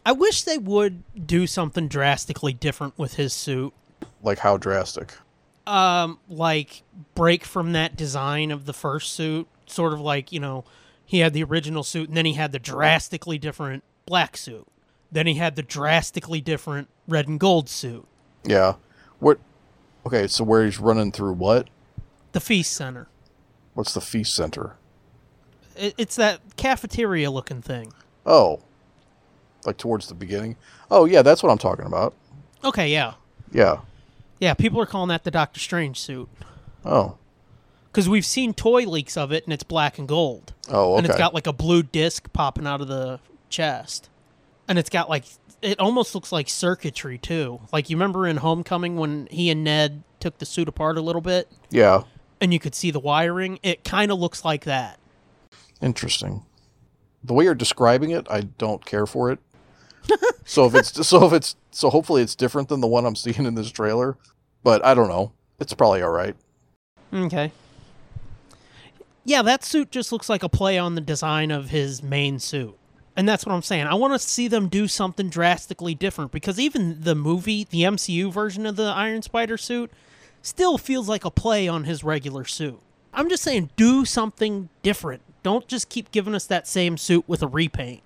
I 0.05 0.13
wish 0.13 0.43
they 0.43 0.57
would 0.57 1.03
do 1.27 1.45
something 1.47 1.89
drastically 1.89 2.53
different 2.53 2.97
with 2.97 3.15
his 3.15 3.33
suit. 3.33 3.73
Like 4.23 4.39
how 4.39 4.55
drastic? 4.57 5.13
um 5.67 6.17
like 6.29 6.83
break 7.13 7.43
from 7.43 7.73
that 7.73 7.97
design 7.97 8.51
of 8.51 8.65
the 8.65 8.73
first 8.73 9.11
suit, 9.11 9.47
sort 9.65 9.91
of 9.91 9.99
like, 9.99 10.31
you 10.31 10.39
know, 10.39 10.63
he 11.05 11.19
had 11.19 11.33
the 11.33 11.43
original 11.43 11.83
suit 11.83 12.07
and 12.07 12.15
then 12.15 12.25
he 12.25 12.33
had 12.33 12.53
the 12.53 12.59
drastically 12.59 13.37
different 13.37 13.83
black 14.05 14.37
suit. 14.37 14.65
Then 15.11 15.27
he 15.27 15.35
had 15.35 15.55
the 15.55 15.63
drastically 15.63 16.41
different 16.41 16.89
red 17.07 17.27
and 17.27 17.39
gold 17.39 17.69
suit. 17.69 18.05
Yeah. 18.43 18.75
What? 19.19 19.39
Okay, 20.05 20.27
so 20.27 20.43
where 20.43 20.65
he's 20.65 20.79
running 20.79 21.11
through 21.11 21.33
what? 21.33 21.69
The 22.31 22.39
feast 22.39 22.73
center. 22.73 23.07
What's 23.73 23.93
the 23.93 24.01
feast 24.01 24.33
center? 24.33 24.75
It, 25.75 25.93
it's 25.97 26.15
that 26.15 26.41
cafeteria 26.57 27.29
looking 27.31 27.61
thing. 27.61 27.93
Oh, 28.25 28.61
like 29.65 29.77
towards 29.77 30.07
the 30.07 30.13
beginning. 30.13 30.55
Oh 30.89 31.05
yeah, 31.05 31.21
that's 31.21 31.43
what 31.43 31.51
I'm 31.51 31.57
talking 31.57 31.85
about. 31.85 32.13
Okay, 32.63 32.89
yeah. 32.89 33.13
Yeah. 33.51 33.81
Yeah, 34.39 34.53
people 34.53 34.79
are 34.81 34.85
calling 34.85 35.09
that 35.09 35.23
the 35.23 35.31
Doctor 35.31 35.59
Strange 35.59 35.99
suit. 35.99 36.29
Oh. 36.85 37.17
Because 37.91 38.07
we've 38.07 38.25
seen 38.25 38.53
toy 38.53 38.83
leaks 38.83 39.17
of 39.17 39.31
it 39.31 39.43
and 39.45 39.53
it's 39.53 39.63
black 39.63 39.97
and 39.97 40.07
gold. 40.07 40.53
Oh, 40.69 40.91
okay. 40.91 40.97
And 40.97 41.07
it's 41.07 41.17
got 41.17 41.33
like 41.33 41.47
a 41.47 41.53
blue 41.53 41.81
disc 41.81 42.31
popping 42.33 42.67
out 42.67 42.81
of 42.81 42.87
the 42.87 43.19
chest. 43.49 44.09
And 44.67 44.77
it's 44.77 44.89
got 44.89 45.09
like, 45.09 45.25
it 45.61 45.79
almost 45.79 46.13
looks 46.13 46.31
like 46.31 46.49
circuitry 46.49 47.17
too. 47.17 47.61
Like 47.71 47.89
you 47.89 47.95
remember 47.95 48.27
in 48.27 48.37
Homecoming 48.37 48.97
when 48.97 49.27
he 49.31 49.49
and 49.49 49.63
Ned 49.63 50.03
took 50.19 50.37
the 50.37 50.45
suit 50.45 50.67
apart 50.67 50.97
a 50.97 51.01
little 51.01 51.21
bit 51.21 51.49
yeah. 51.69 52.03
and 52.41 52.53
you 52.53 52.59
could 52.59 52.75
see 52.75 52.91
the 52.91 52.99
wiring? 52.99 53.59
It 53.63 53.83
kind 53.83 54.11
of 54.11 54.19
looks 54.19 54.43
like 54.43 54.65
that. 54.65 54.99
Interesting. 55.81 56.45
The 57.23 57.33
way 57.33 57.45
you're 57.45 57.55
describing 57.55 58.11
it, 58.11 58.27
I 58.29 58.41
don't 58.41 58.85
care 58.85 59.05
for 59.05 59.31
it. 59.31 59.39
so 60.45 60.65
if 60.65 60.75
it's 60.75 61.07
so 61.07 61.25
if 61.25 61.33
it's 61.33 61.55
so 61.71 61.89
hopefully 61.89 62.21
it's 62.21 62.35
different 62.35 62.69
than 62.69 62.79
the 62.79 62.87
one 62.87 63.05
I'm 63.05 63.15
seeing 63.15 63.45
in 63.45 63.55
this 63.55 63.71
trailer, 63.71 64.17
but 64.63 64.83
I 64.85 64.93
don't 64.93 65.09
know. 65.09 65.33
It's 65.59 65.73
probably 65.73 66.01
all 66.01 66.11
right. 66.11 66.35
Okay. 67.13 67.51
Yeah, 69.25 69.41
that 69.41 69.63
suit 69.63 69.91
just 69.91 70.11
looks 70.11 70.29
like 70.29 70.43
a 70.43 70.49
play 70.49 70.77
on 70.77 70.95
the 70.95 71.01
design 71.01 71.51
of 71.51 71.69
his 71.69 72.01
main 72.01 72.39
suit. 72.39 72.77
And 73.17 73.27
that's 73.27 73.47
what 73.47 73.53
I'm 73.53 73.63
saying. 73.63 73.87
I 73.87 73.95
want 73.95 74.13
to 74.13 74.19
see 74.19 74.47
them 74.47 74.69
do 74.69 74.87
something 74.87 75.27
drastically 75.27 75.95
different 75.95 76.31
because 76.31 76.59
even 76.59 77.01
the 77.01 77.15
movie, 77.15 77.65
the 77.67 77.81
MCU 77.81 78.31
version 78.31 78.67
of 78.67 78.75
the 78.75 78.83
Iron 78.83 79.23
Spider 79.23 79.57
suit, 79.57 79.91
still 80.43 80.77
feels 80.77 81.09
like 81.09 81.25
a 81.25 81.31
play 81.31 81.67
on 81.67 81.85
his 81.85 82.03
regular 82.03 82.45
suit. 82.45 82.79
I'm 83.11 83.27
just 83.27 83.41
saying, 83.41 83.71
do 83.75 84.05
something 84.05 84.69
different. 84.83 85.23
Don't 85.41 85.67
just 85.67 85.89
keep 85.89 86.11
giving 86.11 86.35
us 86.35 86.45
that 86.45 86.67
same 86.67 86.95
suit 86.95 87.27
with 87.27 87.41
a 87.41 87.47
repaint. 87.47 88.03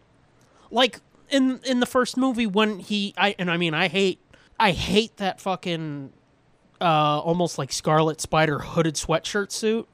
Like 0.72 1.02
in 1.30 1.60
in 1.66 1.82
the 1.82 1.86
first 1.86 2.16
movie 2.16 2.48
when 2.48 2.80
he, 2.80 3.14
I 3.18 3.36
and 3.38 3.52
I 3.52 3.58
mean, 3.58 3.74
I 3.74 3.90
hate, 3.90 4.20
I 4.58 4.72
hate 4.72 5.18
that 5.18 5.42
fucking, 5.42 6.14
uh, 6.80 7.20
almost 7.20 7.58
like 7.58 7.74
Scarlet 7.74 8.22
Spider 8.22 8.60
hooded 8.60 8.96
sweatshirt 8.96 9.52
suit. 9.52 9.90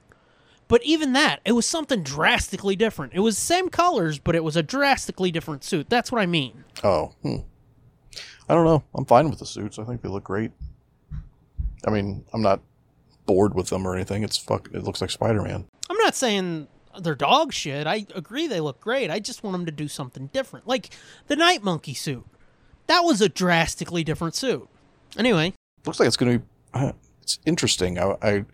But 0.68 0.84
even 0.84 1.14
that, 1.14 1.40
it 1.46 1.54
was 1.54 1.66
something 1.66 2.04
drastically 2.04 2.76
different. 2.76 3.14
It 3.14 3.22
was 3.22 3.36
the 3.36 3.46
same 3.46 3.70
colors, 3.70 4.20
but 4.20 4.36
it 4.36 4.44
was 4.44 4.56
a 4.56 4.64
drastically 4.64 5.32
different 5.32 5.64
suit. 5.64 5.90
That's 5.90 6.12
what 6.12 6.22
I 6.22 6.26
mean. 6.26 6.66
Oh, 6.84 7.14
hmm. 7.22 7.38
I 8.50 8.54
don't 8.54 8.66
know. 8.66 8.84
I'm 8.94 9.06
fine 9.06 9.30
with 9.30 9.40
the 9.40 9.46
suits. 9.46 9.80
I 9.80 9.84
think 9.84 10.02
they 10.02 10.10
look 10.10 10.24
great. 10.24 10.52
I 11.86 11.90
mean, 11.90 12.26
I'm 12.34 12.42
not 12.42 12.62
bored 13.26 13.54
with 13.54 13.70
them 13.70 13.88
or 13.88 13.96
anything. 13.96 14.24
It's 14.24 14.38
fuck. 14.38 14.70
It 14.74 14.84
looks 14.84 15.02
like 15.02 15.10
Spider 15.10 15.42
Man. 15.42 15.66
I'm 15.90 15.98
not 15.98 16.16
saying 16.16 16.68
they're 17.02 17.16
dog 17.16 17.54
shit. 17.54 17.88
I 17.88 18.06
agree 18.16 18.48
they 18.48 18.60
look 18.60 18.80
great. 18.80 19.10
I 19.10 19.20
just 19.20 19.44
want 19.44 19.54
them 19.54 19.66
to 19.66 19.72
do 19.72 19.88
something 19.88 20.28
different. 20.28 20.68
Like 20.68 20.90
the 21.28 21.36
Night 21.36 21.64
Monkey 21.64 21.94
suit. 21.94 22.26
That 22.88 23.02
was 23.02 23.22
a 23.22 23.30
drastically 23.30 24.04
different 24.04 24.36
suit. 24.36 24.68
Anyway, 25.18 25.54
Looks 25.88 26.02
like 26.02 26.08
it's 26.08 26.18
going 26.18 26.34
to 26.34 26.40
be. 26.40 26.46
Uh, 26.74 26.92
it's 27.22 27.40
interesting. 27.46 27.98
I, 27.98 28.16
I, 28.22 28.46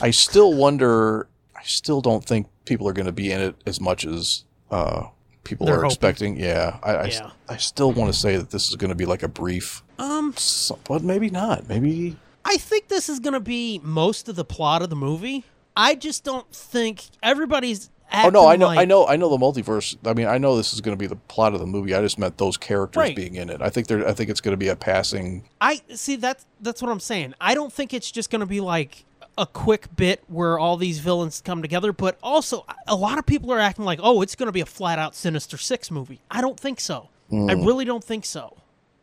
I 0.00 0.10
still 0.12 0.54
wonder. 0.54 1.28
I 1.58 1.62
still 1.64 2.00
don't 2.00 2.24
think 2.24 2.46
people 2.64 2.88
are 2.88 2.92
going 2.92 3.06
to 3.06 3.12
be 3.12 3.32
in 3.32 3.40
it 3.40 3.56
as 3.66 3.80
much 3.80 4.04
as 4.06 4.44
uh, 4.70 5.06
people 5.44 5.66
They're 5.66 5.76
are 5.76 5.78
hoping. 5.78 5.90
expecting. 5.90 6.36
Yeah, 6.40 6.78
I, 6.82 6.90
I, 6.94 7.04
Yeah. 7.06 7.30
I 7.48 7.56
still 7.56 7.92
want 7.92 8.12
to 8.12 8.18
say 8.18 8.36
that 8.36 8.50
this 8.50 8.68
is 8.68 8.76
going 8.76 8.90
to 8.90 8.94
be 8.94 9.06
like 9.06 9.22
a 9.22 9.28
brief, 9.28 9.82
um 9.98 10.32
so- 10.36 10.78
but 10.84 11.02
maybe 11.02 11.30
not. 11.30 11.68
Maybe 11.68 12.16
I 12.44 12.56
think 12.56 12.88
this 12.88 13.08
is 13.08 13.18
going 13.20 13.34
to 13.34 13.40
be 13.40 13.80
most 13.82 14.28
of 14.28 14.36
the 14.36 14.44
plot 14.44 14.82
of 14.82 14.90
the 14.90 14.96
movie. 14.96 15.44
I 15.76 15.94
just 15.94 16.24
don't 16.24 16.50
think 16.52 17.04
everybody's 17.22 17.90
Oh 18.10 18.16
acting 18.16 18.32
no, 18.32 18.48
I 18.48 18.56
know, 18.56 18.66
like, 18.68 18.78
I 18.78 18.84
know, 18.86 19.06
I 19.06 19.16
know 19.16 19.28
the 19.28 19.36
multiverse. 19.36 19.94
I 20.06 20.14
mean, 20.14 20.26
I 20.28 20.38
know 20.38 20.56
this 20.56 20.72
is 20.72 20.80
going 20.80 20.96
to 20.96 20.98
be 20.98 21.06
the 21.06 21.16
plot 21.16 21.52
of 21.52 21.60
the 21.60 21.66
movie. 21.66 21.94
I 21.94 22.00
just 22.00 22.18
meant 22.18 22.38
those 22.38 22.56
characters 22.56 22.98
Right. 22.98 23.14
being 23.14 23.34
in 23.34 23.50
it. 23.50 23.60
I 23.60 23.68
think 23.68 23.86
there. 23.86 24.06
I 24.08 24.14
think 24.14 24.30
it's 24.30 24.40
going 24.40 24.52
to 24.54 24.56
be 24.56 24.68
a 24.68 24.76
passing. 24.76 25.46
I 25.60 25.82
see 25.94 26.16
that's 26.16 26.46
that's 26.62 26.80
what 26.80 26.90
I'm 26.90 27.00
saying. 27.00 27.34
I 27.40 27.54
don't 27.54 27.70
think 27.72 27.92
it's 27.92 28.10
just 28.10 28.30
going 28.30 28.40
to 28.40 28.46
be 28.46 28.60
like 28.60 29.04
a 29.38 29.46
quick 29.46 29.94
bit 29.94 30.22
where 30.26 30.58
all 30.58 30.76
these 30.76 30.98
villains 30.98 31.40
come 31.40 31.62
together, 31.62 31.92
but 31.92 32.18
also 32.22 32.66
a 32.86 32.96
lot 32.96 33.18
of 33.18 33.24
people 33.24 33.52
are 33.52 33.60
acting 33.60 33.84
like, 33.84 34.00
"Oh, 34.02 34.20
it's 34.20 34.34
going 34.34 34.48
to 34.48 34.52
be 34.52 34.60
a 34.60 34.66
flat 34.66 34.98
out 34.98 35.14
Sinister 35.14 35.56
6 35.56 35.90
movie." 35.90 36.20
I 36.30 36.40
don't 36.40 36.58
think 36.58 36.80
so. 36.80 37.08
I 37.30 37.54
hmm. 37.54 37.64
really 37.64 37.84
don't 37.84 38.04
think 38.04 38.24
so. 38.24 38.56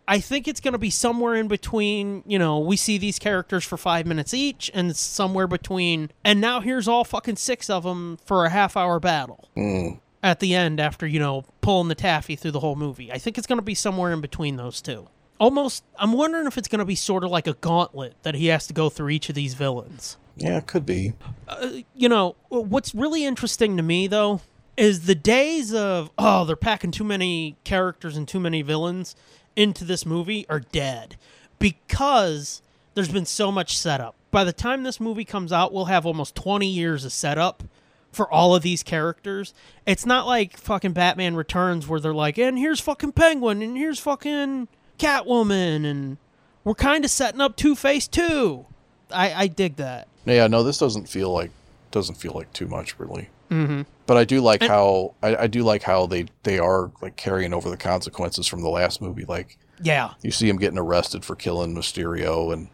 I 0.07 0.19
think 0.19 0.47
it's 0.47 0.59
going 0.59 0.73
to 0.73 0.79
be 0.79 0.91
somewhere 0.91 1.35
in 1.35 1.47
between, 1.47 2.23
you 2.27 2.37
know, 2.37 2.59
we 2.59 2.77
see 2.77 2.97
these 2.97 3.17
characters 3.17 3.63
for 3.63 3.75
5 3.77 4.05
minutes 4.05 4.33
each 4.33 4.69
and 4.73 4.95
somewhere 4.95 5.47
between 5.47 6.11
and 6.23 6.39
now 6.39 6.59
here's 6.59 6.87
all 6.87 7.03
fucking 7.03 7.37
6 7.37 7.69
of 7.69 7.83
them 7.83 8.17
for 8.23 8.45
a 8.45 8.49
half 8.49 8.77
hour 8.77 8.99
battle 8.99 9.49
hmm. 9.55 9.93
at 10.21 10.39
the 10.39 10.53
end 10.53 10.79
after 10.79 11.07
you 11.07 11.19
know 11.19 11.45
pulling 11.61 11.87
the 11.87 11.95
taffy 11.95 12.35
through 12.35 12.51
the 12.51 12.59
whole 12.59 12.75
movie. 12.75 13.11
I 13.11 13.17
think 13.17 13.37
it's 13.37 13.47
going 13.47 13.57
to 13.57 13.63
be 13.63 13.75
somewhere 13.75 14.11
in 14.11 14.21
between 14.21 14.57
those 14.57 14.81
two. 14.81 15.07
Almost, 15.39 15.83
I'm 15.97 16.13
wondering 16.13 16.47
if 16.47 16.57
it's 16.57 16.67
going 16.67 16.79
to 16.79 16.85
be 16.85 16.95
sort 16.95 17.23
of 17.23 17.31
like 17.31 17.47
a 17.47 17.53
gauntlet 17.53 18.15
that 18.23 18.35
he 18.35 18.47
has 18.47 18.67
to 18.67 18.73
go 18.73 18.89
through 18.89 19.09
each 19.09 19.27
of 19.29 19.35
these 19.35 19.53
villains. 19.53 20.17
Yeah, 20.37 20.57
it 20.57 20.67
could 20.67 20.85
be. 20.85 21.13
Uh, 21.47 21.69
you 21.93 22.09
know, 22.09 22.35
what's 22.49 22.93
really 22.93 23.25
interesting 23.25 23.77
to 23.77 23.83
me 23.83 24.07
though 24.07 24.41
is 24.77 25.05
the 25.05 25.15
days 25.15 25.73
of 25.73 26.11
oh 26.17 26.43
they're 26.43 26.55
packing 26.55 26.91
too 26.91 27.03
many 27.03 27.55
characters 27.63 28.17
and 28.17 28.27
too 28.27 28.39
many 28.39 28.61
villains 28.61 29.15
into 29.55 29.85
this 29.85 30.05
movie 30.05 30.45
are 30.49 30.59
dead 30.59 31.15
because 31.59 32.61
there's 32.93 33.11
been 33.11 33.25
so 33.25 33.51
much 33.51 33.77
setup. 33.77 34.15
By 34.31 34.43
the 34.43 34.53
time 34.53 34.83
this 34.83 34.99
movie 34.99 35.23
comes 35.23 35.53
out, 35.53 35.71
we'll 35.71 35.85
have 35.85 36.05
almost 36.05 36.35
20 36.35 36.67
years 36.67 37.05
of 37.05 37.13
setup 37.13 37.63
for 38.11 38.31
all 38.31 38.55
of 38.55 38.63
these 38.63 38.83
characters. 38.83 39.53
It's 39.85 40.05
not 40.05 40.25
like 40.25 40.57
fucking 40.57 40.93
Batman 40.93 41.35
Returns 41.35 41.87
where 41.87 41.99
they're 41.99 42.13
like, 42.13 42.37
and 42.37 42.57
here's 42.57 42.79
fucking 42.79 43.13
Penguin, 43.13 43.61
and 43.61 43.77
here's 43.77 43.99
fucking 43.99 44.67
Catwoman, 44.97 45.85
and 45.85 46.17
we're 46.63 46.73
kind 46.73 47.05
of 47.05 47.11
setting 47.11 47.41
up 47.41 47.55
Two 47.55 47.75
Face 47.75 48.07
too. 48.07 48.65
I, 49.11 49.33
I 49.33 49.47
dig 49.47 49.75
that. 49.75 50.07
Yeah, 50.25 50.47
no, 50.47 50.63
this 50.63 50.77
doesn't 50.77 51.07
feel 51.09 51.31
like 51.31 51.51
doesn't 51.91 52.15
feel 52.15 52.33
like 52.33 52.51
too 52.53 52.67
much 52.67 52.99
really. 52.99 53.29
Mm-hmm. 53.49 53.83
But 54.07 54.17
I 54.17 54.23
do 54.25 54.41
like 54.41 54.61
how 54.61 55.13
I, 55.21 55.35
I 55.35 55.47
do 55.47 55.63
like 55.63 55.83
how 55.83 56.05
they 56.07 56.25
they 56.43 56.59
are 56.59 56.91
like 57.01 57.15
carrying 57.15 57.53
over 57.53 57.69
the 57.69 57.77
consequences 57.77 58.47
from 58.47 58.61
the 58.61 58.69
last 58.69 59.01
movie. 59.01 59.25
Like 59.25 59.57
Yeah. 59.81 60.13
you 60.21 60.31
see 60.31 60.49
him 60.49 60.57
getting 60.57 60.79
arrested 60.79 61.23
for 61.23 61.35
killing 61.35 61.75
Mysterio 61.75 62.51
and 62.53 62.69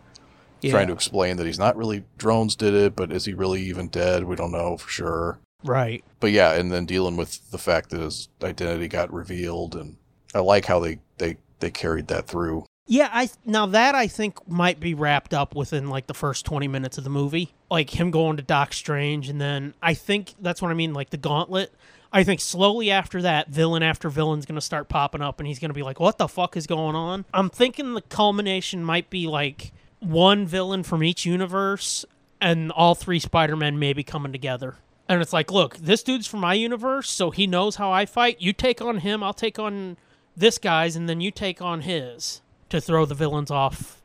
yeah. 0.61 0.71
trying 0.71 0.87
to 0.87 0.93
explain 0.93 1.37
that 1.37 1.45
he's 1.45 1.59
not 1.59 1.75
really 1.75 2.03
drones 2.17 2.55
did 2.55 2.73
it, 2.73 2.95
but 2.95 3.11
is 3.11 3.25
he 3.25 3.33
really 3.33 3.61
even 3.63 3.87
dead? 3.89 4.23
We 4.23 4.35
don't 4.35 4.51
know 4.51 4.77
for 4.77 4.89
sure. 4.89 5.39
Right. 5.63 6.03
But 6.19 6.31
yeah, 6.31 6.53
and 6.53 6.71
then 6.71 6.85
dealing 6.85 7.17
with 7.17 7.51
the 7.51 7.57
fact 7.57 7.89
that 7.91 8.01
his 8.01 8.29
identity 8.43 8.87
got 8.87 9.13
revealed, 9.13 9.75
and 9.75 9.97
I 10.33 10.39
like 10.39 10.65
how 10.65 10.79
they 10.79 10.99
they 11.17 11.37
they 11.59 11.69
carried 11.71 12.07
that 12.07 12.27
through. 12.27 12.65
Yeah, 12.91 13.07
I 13.09 13.29
now 13.45 13.67
that 13.67 13.95
I 13.95 14.07
think 14.07 14.45
might 14.49 14.81
be 14.81 14.93
wrapped 14.93 15.33
up 15.33 15.55
within 15.55 15.87
like 15.87 16.07
the 16.07 16.13
first 16.13 16.45
20 16.45 16.67
minutes 16.67 16.97
of 16.97 17.05
the 17.05 17.09
movie. 17.09 17.53
Like 17.69 17.89
him 17.89 18.11
going 18.11 18.35
to 18.35 18.43
Doc 18.43 18.73
Strange 18.73 19.29
and 19.29 19.39
then 19.39 19.75
I 19.81 19.93
think 19.93 20.33
that's 20.41 20.61
what 20.61 20.71
I 20.71 20.73
mean 20.73 20.93
like 20.93 21.09
the 21.09 21.15
gauntlet. 21.15 21.73
I 22.11 22.25
think 22.25 22.41
slowly 22.41 22.91
after 22.91 23.21
that 23.21 23.47
villain 23.47 23.81
after 23.81 24.09
villain's 24.09 24.45
going 24.45 24.57
to 24.57 24.61
start 24.61 24.89
popping 24.89 25.21
up 25.21 25.39
and 25.39 25.47
he's 25.47 25.57
going 25.57 25.69
to 25.69 25.73
be 25.73 25.83
like 25.83 26.01
what 26.01 26.17
the 26.17 26.27
fuck 26.27 26.57
is 26.57 26.67
going 26.67 26.97
on? 26.97 27.23
I'm 27.33 27.49
thinking 27.49 27.93
the 27.93 28.01
culmination 28.01 28.83
might 28.83 29.09
be 29.09 29.25
like 29.25 29.71
one 29.99 30.45
villain 30.45 30.83
from 30.83 31.01
each 31.01 31.25
universe 31.25 32.03
and 32.41 32.73
all 32.73 32.93
three 32.93 33.19
Spider-Men 33.19 33.79
maybe 33.79 34.03
coming 34.03 34.33
together. 34.33 34.75
And 35.07 35.21
it's 35.21 35.31
like, 35.31 35.49
look, 35.49 35.77
this 35.77 36.03
dude's 36.03 36.27
from 36.27 36.41
my 36.41 36.55
universe, 36.55 37.09
so 37.09 37.31
he 37.31 37.47
knows 37.47 37.77
how 37.77 37.89
I 37.89 38.05
fight. 38.05 38.41
You 38.41 38.51
take 38.51 38.81
on 38.81 38.97
him, 38.97 39.23
I'll 39.23 39.33
take 39.33 39.59
on 39.59 39.95
this 40.35 40.57
guy's, 40.57 40.97
and 40.97 41.07
then 41.07 41.21
you 41.21 41.31
take 41.31 41.61
on 41.61 41.81
his 41.81 42.41
to 42.71 42.81
throw 42.81 43.05
the 43.05 43.15
villains 43.15 43.51
off 43.51 44.01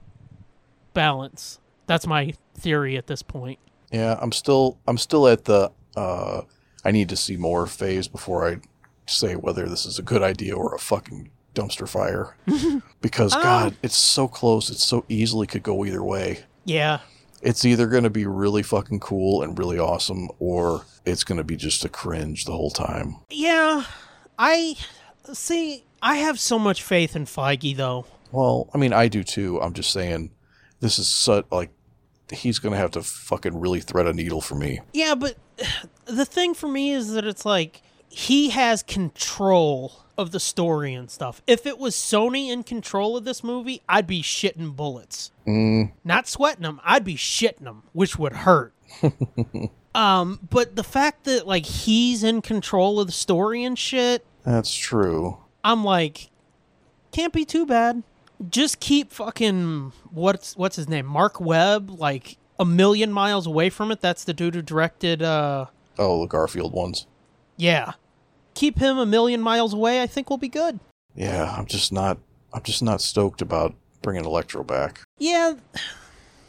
balance. 0.92 1.58
That's 1.86 2.06
my 2.06 2.34
theory 2.54 2.96
at 2.96 3.06
this 3.06 3.22
point. 3.22 3.58
Yeah, 3.90 4.18
I'm 4.20 4.32
still 4.32 4.78
I'm 4.86 4.98
still 4.98 5.26
at 5.28 5.44
the 5.44 5.70
uh, 5.96 6.42
I 6.84 6.90
need 6.90 7.08
to 7.08 7.16
see 7.16 7.36
more 7.36 7.66
phase 7.66 8.08
before 8.08 8.48
I 8.48 8.58
say 9.06 9.36
whether 9.36 9.68
this 9.68 9.86
is 9.86 9.98
a 9.98 10.02
good 10.02 10.22
idea 10.22 10.54
or 10.54 10.74
a 10.74 10.78
fucking 10.78 11.30
dumpster 11.54 11.88
fire. 11.88 12.36
because 13.00 13.34
God, 13.34 13.76
it's 13.82 13.96
so 13.96 14.28
close. 14.28 14.68
It 14.70 14.78
so 14.78 15.04
easily 15.08 15.46
could 15.46 15.62
go 15.62 15.84
either 15.84 16.02
way. 16.02 16.40
Yeah. 16.64 17.00
It's 17.42 17.64
either 17.64 17.86
going 17.86 18.04
to 18.04 18.10
be 18.10 18.26
really 18.26 18.62
fucking 18.62 19.00
cool 19.00 19.42
and 19.42 19.58
really 19.58 19.78
awesome, 19.78 20.28
or 20.38 20.84
it's 21.04 21.22
going 21.22 21.38
to 21.38 21.44
be 21.44 21.56
just 21.56 21.84
a 21.84 21.88
cringe 21.88 22.44
the 22.44 22.52
whole 22.52 22.70
time. 22.70 23.16
Yeah. 23.30 23.84
I 24.38 24.76
see 25.32 25.84
I 26.02 26.16
have 26.16 26.38
so 26.38 26.58
much 26.58 26.82
faith 26.82 27.16
in 27.16 27.24
Feige 27.24 27.76
though. 27.76 28.06
Well, 28.32 28.68
I 28.74 28.78
mean, 28.78 28.92
I 28.92 29.08
do 29.08 29.22
too. 29.22 29.60
I'm 29.60 29.72
just 29.72 29.90
saying, 29.92 30.30
this 30.80 30.98
is 30.98 31.08
such 31.08 31.46
like 31.50 31.70
he's 32.30 32.58
gonna 32.58 32.76
have 32.76 32.90
to 32.92 33.02
fucking 33.02 33.58
really 33.58 33.80
thread 33.80 34.06
a 34.06 34.12
needle 34.12 34.40
for 34.40 34.54
me. 34.54 34.80
Yeah, 34.92 35.14
but 35.14 35.36
the 36.04 36.24
thing 36.24 36.54
for 36.54 36.68
me 36.68 36.92
is 36.92 37.12
that 37.12 37.24
it's 37.24 37.44
like 37.44 37.82
he 38.08 38.50
has 38.50 38.82
control 38.82 40.04
of 40.18 40.30
the 40.32 40.40
story 40.40 40.94
and 40.94 41.10
stuff. 41.10 41.42
If 41.46 41.66
it 41.66 41.78
was 41.78 41.94
Sony 41.94 42.48
in 42.50 42.62
control 42.62 43.16
of 43.16 43.24
this 43.24 43.44
movie, 43.44 43.82
I'd 43.88 44.06
be 44.06 44.22
shitting 44.22 44.74
bullets. 44.74 45.30
Mm, 45.46 45.92
Not 46.04 46.26
sweating 46.26 46.62
them, 46.62 46.80
I'd 46.84 47.04
be 47.04 47.16
shitting 47.16 47.64
them, 47.64 47.82
which 47.92 48.18
would 48.18 48.32
hurt. 48.32 48.72
um, 49.94 50.40
but 50.48 50.74
the 50.76 50.84
fact 50.84 51.24
that 51.24 51.46
like 51.46 51.66
he's 51.66 52.22
in 52.24 52.40
control 52.42 52.98
of 53.00 53.06
the 53.08 53.12
story 53.12 53.62
and 53.64 53.78
shit, 53.78 54.24
that's 54.44 54.74
true. 54.74 55.38
I'm 55.62 55.84
like, 55.84 56.30
can't 57.12 57.32
be 57.32 57.44
too 57.44 57.66
bad. 57.66 58.02
Just 58.50 58.80
keep 58.80 59.12
fucking 59.12 59.92
what's 60.10 60.56
what's 60.56 60.76
his 60.76 60.88
name, 60.88 61.06
Mark 61.06 61.40
Webb, 61.40 61.90
like 61.90 62.36
a 62.58 62.64
million 62.64 63.12
miles 63.12 63.46
away 63.46 63.70
from 63.70 63.90
it. 63.90 64.00
That's 64.00 64.24
the 64.24 64.34
dude 64.34 64.54
who 64.54 64.62
directed. 64.62 65.22
uh 65.22 65.66
Oh, 65.98 66.20
the 66.20 66.26
Garfield 66.26 66.72
ones. 66.72 67.06
Yeah, 67.56 67.92
keep 68.54 68.78
him 68.78 68.98
a 68.98 69.06
million 69.06 69.40
miles 69.40 69.72
away. 69.72 70.02
I 70.02 70.06
think 70.06 70.28
we'll 70.28 70.36
be 70.38 70.48
good. 70.48 70.78
Yeah, 71.14 71.54
I'm 71.56 71.66
just 71.66 71.92
not. 71.92 72.18
I'm 72.52 72.62
just 72.62 72.82
not 72.82 73.00
stoked 73.00 73.40
about 73.40 73.74
bringing 74.02 74.24
Electro 74.24 74.62
back. 74.62 75.00
Yeah, 75.18 75.54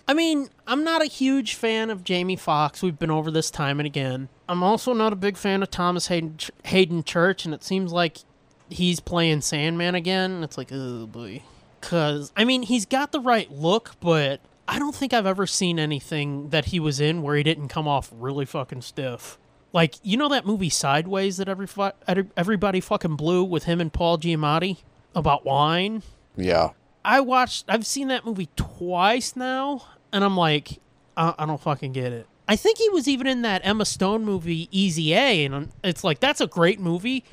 I 0.08 0.14
mean, 0.14 0.50
I'm 0.68 0.84
not 0.84 1.02
a 1.02 1.06
huge 1.06 1.56
fan 1.56 1.90
of 1.90 2.04
Jamie 2.04 2.36
Foxx. 2.36 2.82
We've 2.84 3.00
been 3.00 3.12
over 3.12 3.32
this 3.32 3.50
time 3.52 3.80
and 3.80 3.88
again. 3.88 4.30
I'm 4.50 4.64
also 4.64 4.94
not 4.94 5.12
a 5.12 5.18
big 5.18 5.38
fan 5.38 5.64
of 5.64 5.70
Thomas 5.72 6.08
Haden, 6.08 6.38
Haden 6.66 7.04
Church, 7.04 7.46
and 7.46 7.54
it 7.54 7.64
seems 7.64 7.92
like 7.92 8.20
he's 8.70 9.00
playing 9.00 9.42
Sandman 9.42 9.96
again. 9.96 10.44
It's 10.44 10.58
like, 10.58 10.70
oh 10.72 11.08
boy. 11.08 11.42
Because, 11.80 12.32
I 12.36 12.44
mean, 12.44 12.64
he's 12.64 12.86
got 12.86 13.12
the 13.12 13.20
right 13.20 13.52
look, 13.52 13.92
but 14.00 14.40
I 14.68 14.80
don't 14.80 14.96
think 14.96 15.14
I've 15.14 15.26
ever 15.26 15.46
seen 15.48 15.80
anything 15.80 16.50
that 16.50 16.66
he 16.66 16.80
was 16.80 17.00
in 17.00 17.22
where 17.22 17.36
he 17.36 17.44
didn't 17.44 17.68
come 17.70 17.88
off 17.88 18.10
really 18.14 18.46
fucking 18.46 18.82
stiff. 18.82 19.38
Like, 19.74 19.96
you 20.04 20.18
know 20.18 20.30
that 20.30 20.46
movie 20.46 20.70
Sideways 20.70 21.38
that 21.38 21.48
every 21.48 21.68
everybody 22.36 22.80
fucking 22.82 23.16
blew 23.16 23.44
with 23.44 23.66
him 23.66 23.80
and 23.80 23.92
Paul 23.94 24.18
Giamatti 24.18 24.78
about 25.14 25.46
wine? 25.46 26.04
Yeah, 26.36 26.70
I 27.06 27.20
watched. 27.20 27.66
I've 27.68 27.86
seen 27.86 28.08
that 28.08 28.26
movie 28.26 28.50
twice 28.56 29.36
now, 29.36 29.84
and 30.12 30.24
I'm 30.24 30.36
like, 30.38 30.80
I, 31.16 31.34
I 31.38 31.46
don't 31.46 31.62
fucking 31.62 31.92
get 31.94 32.12
it. 32.14 32.28
I 32.48 32.56
think 32.56 32.78
he 32.78 32.90
was 32.90 33.08
even 33.10 33.28
in 33.28 33.42
that 33.42 33.62
Emma 33.66 33.84
Stone 33.86 34.24
movie 34.24 34.70
Easy 34.72 35.14
A, 35.14 35.44
and 35.46 35.54
I'm- 35.54 35.70
it's 35.84 36.04
like 36.04 36.20
that's 36.22 36.42
a 36.42 36.48
great 36.48 36.80
movie. 36.80 37.24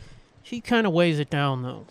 She 0.43 0.61
kind 0.61 0.87
of 0.87 0.93
weighs 0.93 1.19
it 1.19 1.31
down 1.31 1.63
though. 1.63 1.87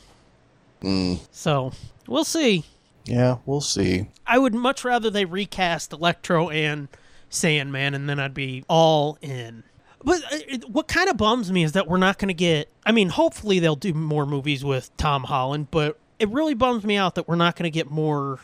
Mm, 0.83 1.19
So 1.31 1.71
we'll 2.07 2.23
see. 2.25 2.65
yeah, 3.05 3.37
we'll 3.45 3.61
see. 3.61 4.07
I 4.27 4.37
would 4.37 4.53
much 4.53 4.83
rather 4.83 5.09
they 5.09 5.25
recast 5.25 5.93
Electro 5.93 6.49
and 6.49 6.87
Sandman, 7.29 7.93
and 7.93 8.09
then 8.09 8.19
I'd 8.19 8.33
be 8.33 8.63
all 8.67 9.17
in. 9.21 9.63
But 10.03 10.21
uh, 10.31 10.57
what 10.67 10.87
kind 10.89 11.09
of 11.09 11.15
bums 11.17 11.51
me 11.51 11.63
is 11.63 11.71
that 11.71 11.87
we're 11.87 11.97
not 11.97 12.17
going 12.19 12.27
to 12.27 12.33
get. 12.33 12.69
I 12.85 12.91
mean, 12.91 13.09
hopefully 13.09 13.59
they'll 13.59 13.75
do 13.77 13.93
more 13.93 14.25
movies 14.25 14.63
with 14.63 14.95
Tom 14.97 15.23
Holland, 15.23 15.69
but 15.71 15.97
it 16.19 16.29
really 16.29 16.53
bums 16.53 16.83
me 16.83 16.97
out 16.97 17.15
that 17.15 17.27
we're 17.27 17.35
not 17.37 17.55
going 17.55 17.63
to 17.63 17.69
get 17.73 17.89
more 17.89 18.39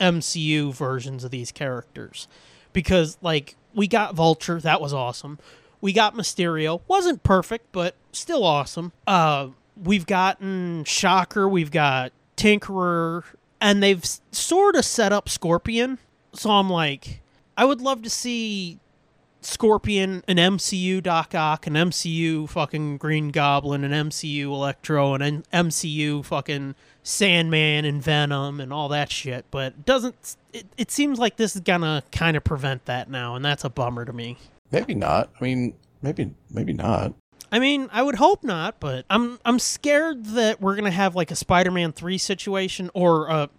MCU 0.00 0.72
versions 0.74 1.24
of 1.24 1.30
these 1.30 1.52
characters. 1.52 2.26
Because, 2.72 3.18
like, 3.22 3.56
we 3.74 3.86
got 3.86 4.14
Vulture, 4.14 4.58
that 4.60 4.80
was 4.80 4.92
awesome. 4.92 5.38
We 5.80 5.92
got 5.92 6.14
Mysterio, 6.16 6.80
wasn't 6.88 7.22
perfect, 7.22 7.70
but 7.70 7.94
still 8.12 8.42
awesome. 8.42 8.92
Uh, 9.06 9.48
we've 9.76 10.06
gotten 10.06 10.84
Shocker, 10.84 11.48
we've 11.48 11.70
got 11.70 12.12
Tinkerer, 12.36 13.24
and 13.60 13.82
they've 13.82 14.04
sort 14.32 14.76
of 14.76 14.84
set 14.84 15.12
up 15.12 15.28
Scorpion. 15.28 15.98
So 16.34 16.50
I'm 16.50 16.70
like, 16.70 17.20
I 17.56 17.64
would 17.64 17.80
love 17.80 18.02
to 18.02 18.10
see 18.10 18.78
Scorpion, 19.40 20.24
an 20.26 20.36
MCU 20.36 21.02
Doc 21.02 21.34
Ock, 21.34 21.66
an 21.66 21.74
MCU 21.74 22.48
fucking 22.48 22.96
Green 22.96 23.30
Goblin, 23.30 23.84
an 23.84 24.08
MCU 24.08 24.44
Electro, 24.46 25.14
and 25.14 25.22
an 25.22 25.44
MCU 25.52 26.24
fucking 26.24 26.74
Sandman 27.02 27.84
and 27.84 28.02
Venom 28.02 28.60
and 28.60 28.72
all 28.72 28.88
that 28.88 29.12
shit. 29.12 29.44
But 29.50 29.72
it 29.72 29.84
doesn't. 29.84 30.36
It, 30.52 30.66
it 30.76 30.90
seems 30.90 31.18
like 31.18 31.36
this 31.36 31.54
is 31.54 31.60
gonna 31.62 32.02
kind 32.10 32.36
of 32.36 32.44
prevent 32.44 32.86
that 32.86 33.10
now, 33.10 33.36
and 33.36 33.44
that's 33.44 33.64
a 33.64 33.70
bummer 33.70 34.04
to 34.04 34.12
me. 34.12 34.38
Maybe 34.72 34.94
not. 34.94 35.30
I 35.38 35.44
mean, 35.44 35.74
maybe 36.02 36.34
maybe 36.50 36.72
not. 36.72 37.14
I 37.52 37.58
mean, 37.58 37.88
I 37.92 38.02
would 38.02 38.16
hope 38.16 38.42
not, 38.42 38.80
but 38.80 39.04
I'm 39.08 39.38
I'm 39.44 39.58
scared 39.58 40.24
that 40.26 40.60
we're 40.60 40.74
gonna 40.76 40.90
have 40.90 41.14
like 41.14 41.30
a 41.30 41.36
Spider-Man 41.36 41.92
three 41.92 42.18
situation 42.18 42.90
or 42.94 43.28
a 43.28 43.50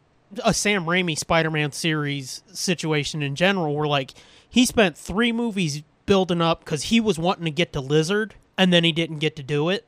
a 0.44 0.54
Sam 0.54 0.86
Raimi 0.86 1.18
Spider-Man 1.18 1.72
series 1.72 2.44
situation 2.52 3.22
in 3.22 3.36
general, 3.36 3.76
where 3.76 3.88
like 3.88 4.12
he 4.50 4.66
spent 4.66 4.98
three 4.98 5.32
movies 5.32 5.84
building 6.06 6.42
up 6.42 6.64
because 6.64 6.84
he 6.84 7.00
was 7.00 7.18
wanting 7.18 7.46
to 7.46 7.52
get 7.52 7.74
to 7.74 7.80
Lizard 7.80 8.36
and 8.58 8.72
then 8.72 8.84
he 8.84 8.92
didn't 8.92 9.20
get 9.20 9.36
to 9.38 9.44
do 9.44 9.70
it. 9.70 9.86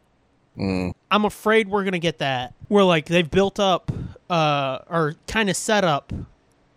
Mm, 0.57 0.93
I'm 1.12 1.25
afraid 1.25 1.69
we're 1.69 1.83
gonna 1.83 1.99
get 1.99 2.17
that 2.19 2.53
where 2.67 2.83
like 2.83 3.05
they've 3.05 3.29
built 3.29 3.60
up 3.60 3.91
uh 4.29 4.79
or 4.89 5.15
kind 5.27 5.49
of 5.49 5.55
set 5.55 5.83
up 5.83 6.12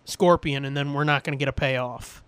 Scorpion 0.04 0.64
and 0.64 0.76
then 0.76 0.92
we're 0.92 1.04
not 1.04 1.24
gonna 1.24 1.36
get 1.36 1.48
a 1.48 1.52
payoff. 1.52 2.22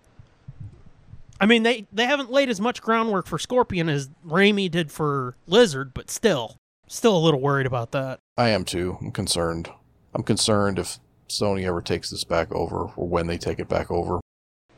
I 1.43 1.45
mean 1.45 1.63
they 1.63 1.87
they 1.91 2.05
haven't 2.05 2.31
laid 2.31 2.47
as 2.47 2.61
much 2.61 2.81
groundwork 2.81 3.27
for 3.27 3.37
Scorpion 3.37 3.89
as 3.89 4.09
Raimi 4.25 4.71
did 4.71 4.93
for 4.93 5.35
Lizard, 5.45 5.93
but 5.93 6.09
still, 6.09 6.55
still 6.87 7.17
a 7.17 7.19
little 7.19 7.41
worried 7.41 7.65
about 7.65 7.91
that. 7.91 8.19
I 8.37 8.47
am 8.51 8.63
too. 8.63 8.97
I'm 9.01 9.11
concerned. 9.11 9.69
I'm 10.15 10.23
concerned 10.23 10.79
if 10.79 10.99
Sony 11.27 11.65
ever 11.65 11.81
takes 11.81 12.11
this 12.11 12.23
back 12.23 12.49
over, 12.53 12.91
or 12.95 13.09
when 13.09 13.27
they 13.27 13.37
take 13.37 13.59
it 13.59 13.67
back 13.67 13.91
over. 13.91 14.21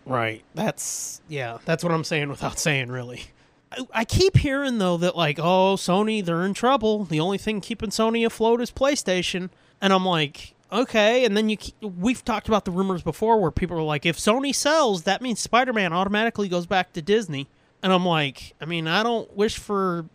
Right. 0.07 0.43
That's 0.55 1.21
yeah. 1.29 1.59
That's 1.65 1.83
what 1.83 1.93
I'm 1.93 2.03
saying 2.03 2.29
without 2.29 2.57
saying 2.57 2.87
really. 2.87 3.25
I, 3.71 3.85
I 3.93 4.03
keep 4.03 4.35
hearing 4.35 4.79
though 4.79 4.97
that 4.97 5.15
like 5.15 5.37
oh 5.37 5.75
Sony 5.75 6.25
they're 6.25 6.45
in 6.47 6.55
trouble. 6.55 7.03
The 7.05 7.19
only 7.19 7.37
thing 7.37 7.61
keeping 7.61 7.91
Sony 7.91 8.25
afloat 8.25 8.59
is 8.59 8.71
PlayStation, 8.71 9.51
and 9.79 9.93
I'm 9.93 10.03
like 10.03 10.54
okay. 10.71 11.25
And 11.25 11.35
then 11.35 11.49
you 11.49 11.57
we've 11.81 12.23
talked 12.23 12.47
about 12.47 12.65
the 12.65 12.71
rumors 12.71 13.01
before 13.01 13.39
where 13.39 13.51
people 13.51 13.77
are 13.77 13.83
like 13.83 14.05
if 14.05 14.17
Sony 14.17 14.53
sells 14.53 15.03
that 15.03 15.21
means 15.21 15.39
Spider-Man 15.39 15.93
automatically 15.93 16.47
goes 16.47 16.65
back 16.65 16.93
to 16.93 17.01
Disney, 17.01 17.47
and 17.83 17.91
I'm 17.93 18.05
like 18.05 18.53
I 18.59 18.65
mean 18.65 18.87
I 18.87 19.03
don't 19.03 19.35
wish 19.35 19.57
for 19.57 20.05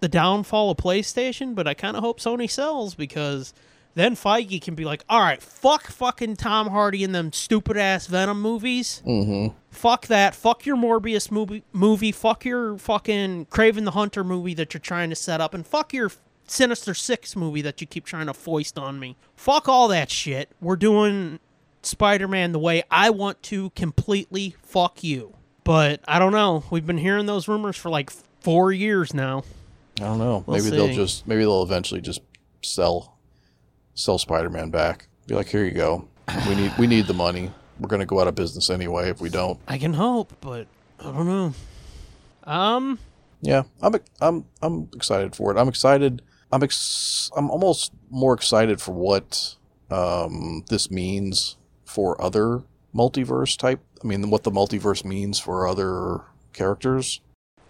the 0.00 0.08
downfall 0.08 0.70
of 0.70 0.78
PlayStation, 0.78 1.54
but 1.54 1.68
I 1.68 1.74
kind 1.74 1.96
of 1.96 2.02
hope 2.02 2.20
Sony 2.20 2.50
sells 2.50 2.94
because 2.94 3.52
then 3.94 4.14
Feige 4.14 4.62
can 4.62 4.74
be 4.74 4.84
like, 4.84 5.04
all 5.08 5.20
right, 5.20 5.42
fuck 5.42 5.88
fucking 5.88 6.36
Tom 6.36 6.68
Hardy 6.68 7.02
in 7.02 7.12
them 7.12 7.32
stupid 7.32 7.76
ass 7.76 8.06
Venom 8.06 8.40
movies. 8.40 9.02
Mm-hmm. 9.06 9.54
Fuck 9.70 10.06
that. 10.06 10.34
Fuck 10.34 10.64
your 10.64 10.76
Morbius 10.76 11.30
movie. 11.30 11.64
Movie. 11.72 12.12
Fuck 12.12 12.44
your 12.44 12.78
fucking 12.78 13.46
Kraven 13.46 13.84
the 13.84 13.90
Hunter 13.92 14.22
movie 14.24 14.54
that 14.54 14.74
you're 14.74 14.80
trying 14.80 15.10
to 15.10 15.16
set 15.16 15.40
up, 15.40 15.54
and 15.54 15.66
fuck 15.66 15.92
your 15.92 16.10
Sinister 16.50 16.94
Six 16.94 17.36
movie 17.36 17.62
that 17.62 17.80
you 17.80 17.86
keep 17.86 18.04
trying 18.04 18.26
to 18.26 18.34
foist 18.34 18.76
on 18.76 18.98
me. 18.98 19.16
Fuck 19.36 19.68
all 19.68 19.86
that 19.86 20.10
shit. 20.10 20.50
We're 20.60 20.74
doing 20.74 21.38
Spider-Man 21.82 22.50
the 22.50 22.58
way 22.58 22.82
I 22.90 23.10
want 23.10 23.40
to. 23.44 23.70
Completely. 23.70 24.56
Fuck 24.60 25.04
you. 25.04 25.34
But 25.62 26.00
I 26.08 26.18
don't 26.18 26.32
know. 26.32 26.64
We've 26.68 26.84
been 26.84 26.98
hearing 26.98 27.26
those 27.26 27.46
rumors 27.46 27.76
for 27.76 27.88
like 27.88 28.10
four 28.40 28.72
years 28.72 29.14
now. 29.14 29.44
I 30.00 30.04
don't 30.04 30.18
know. 30.18 30.42
We'll 30.44 30.56
maybe 30.56 30.70
they'll 30.70 30.92
just 30.92 31.24
maybe 31.24 31.42
they'll 31.42 31.62
eventually 31.62 32.00
just 32.00 32.20
sell 32.62 33.16
sell 33.94 34.18
Spider-Man 34.18 34.70
back. 34.70 35.06
Be 35.28 35.36
like, 35.36 35.46
here 35.46 35.64
you 35.64 35.70
go. 35.70 36.08
We 36.48 36.56
need 36.56 36.72
we 36.78 36.88
need 36.88 37.06
the 37.06 37.14
money. 37.14 37.52
We're 37.78 37.88
gonna 37.88 38.06
go 38.06 38.20
out 38.20 38.26
of 38.26 38.34
business 38.34 38.70
anyway 38.70 39.08
if 39.08 39.20
we 39.20 39.30
don't. 39.30 39.60
I 39.68 39.78
can 39.78 39.92
hope, 39.94 40.32
but 40.40 40.66
I 40.98 41.04
don't 41.04 41.26
know. 41.28 41.54
Um, 42.42 42.98
Yeah, 43.40 43.62
I'm 43.80 43.94
I'm 44.20 44.44
I'm 44.60 44.88
excited 44.96 45.36
for 45.36 45.52
it. 45.52 45.56
I'm 45.56 45.68
excited. 45.68 46.22
I'm 46.52 46.62
ex- 46.62 47.30
I'm 47.36 47.50
almost 47.50 47.92
more 48.10 48.34
excited 48.34 48.80
for 48.80 48.92
what 48.92 49.56
um, 49.90 50.64
this 50.68 50.90
means 50.90 51.56
for 51.84 52.20
other 52.20 52.62
multiverse 52.94 53.56
type. 53.56 53.80
I 54.02 54.06
mean, 54.06 54.30
what 54.30 54.44
the 54.44 54.50
multiverse 54.50 55.04
means 55.04 55.38
for 55.38 55.66
other 55.66 56.22
characters. 56.52 57.20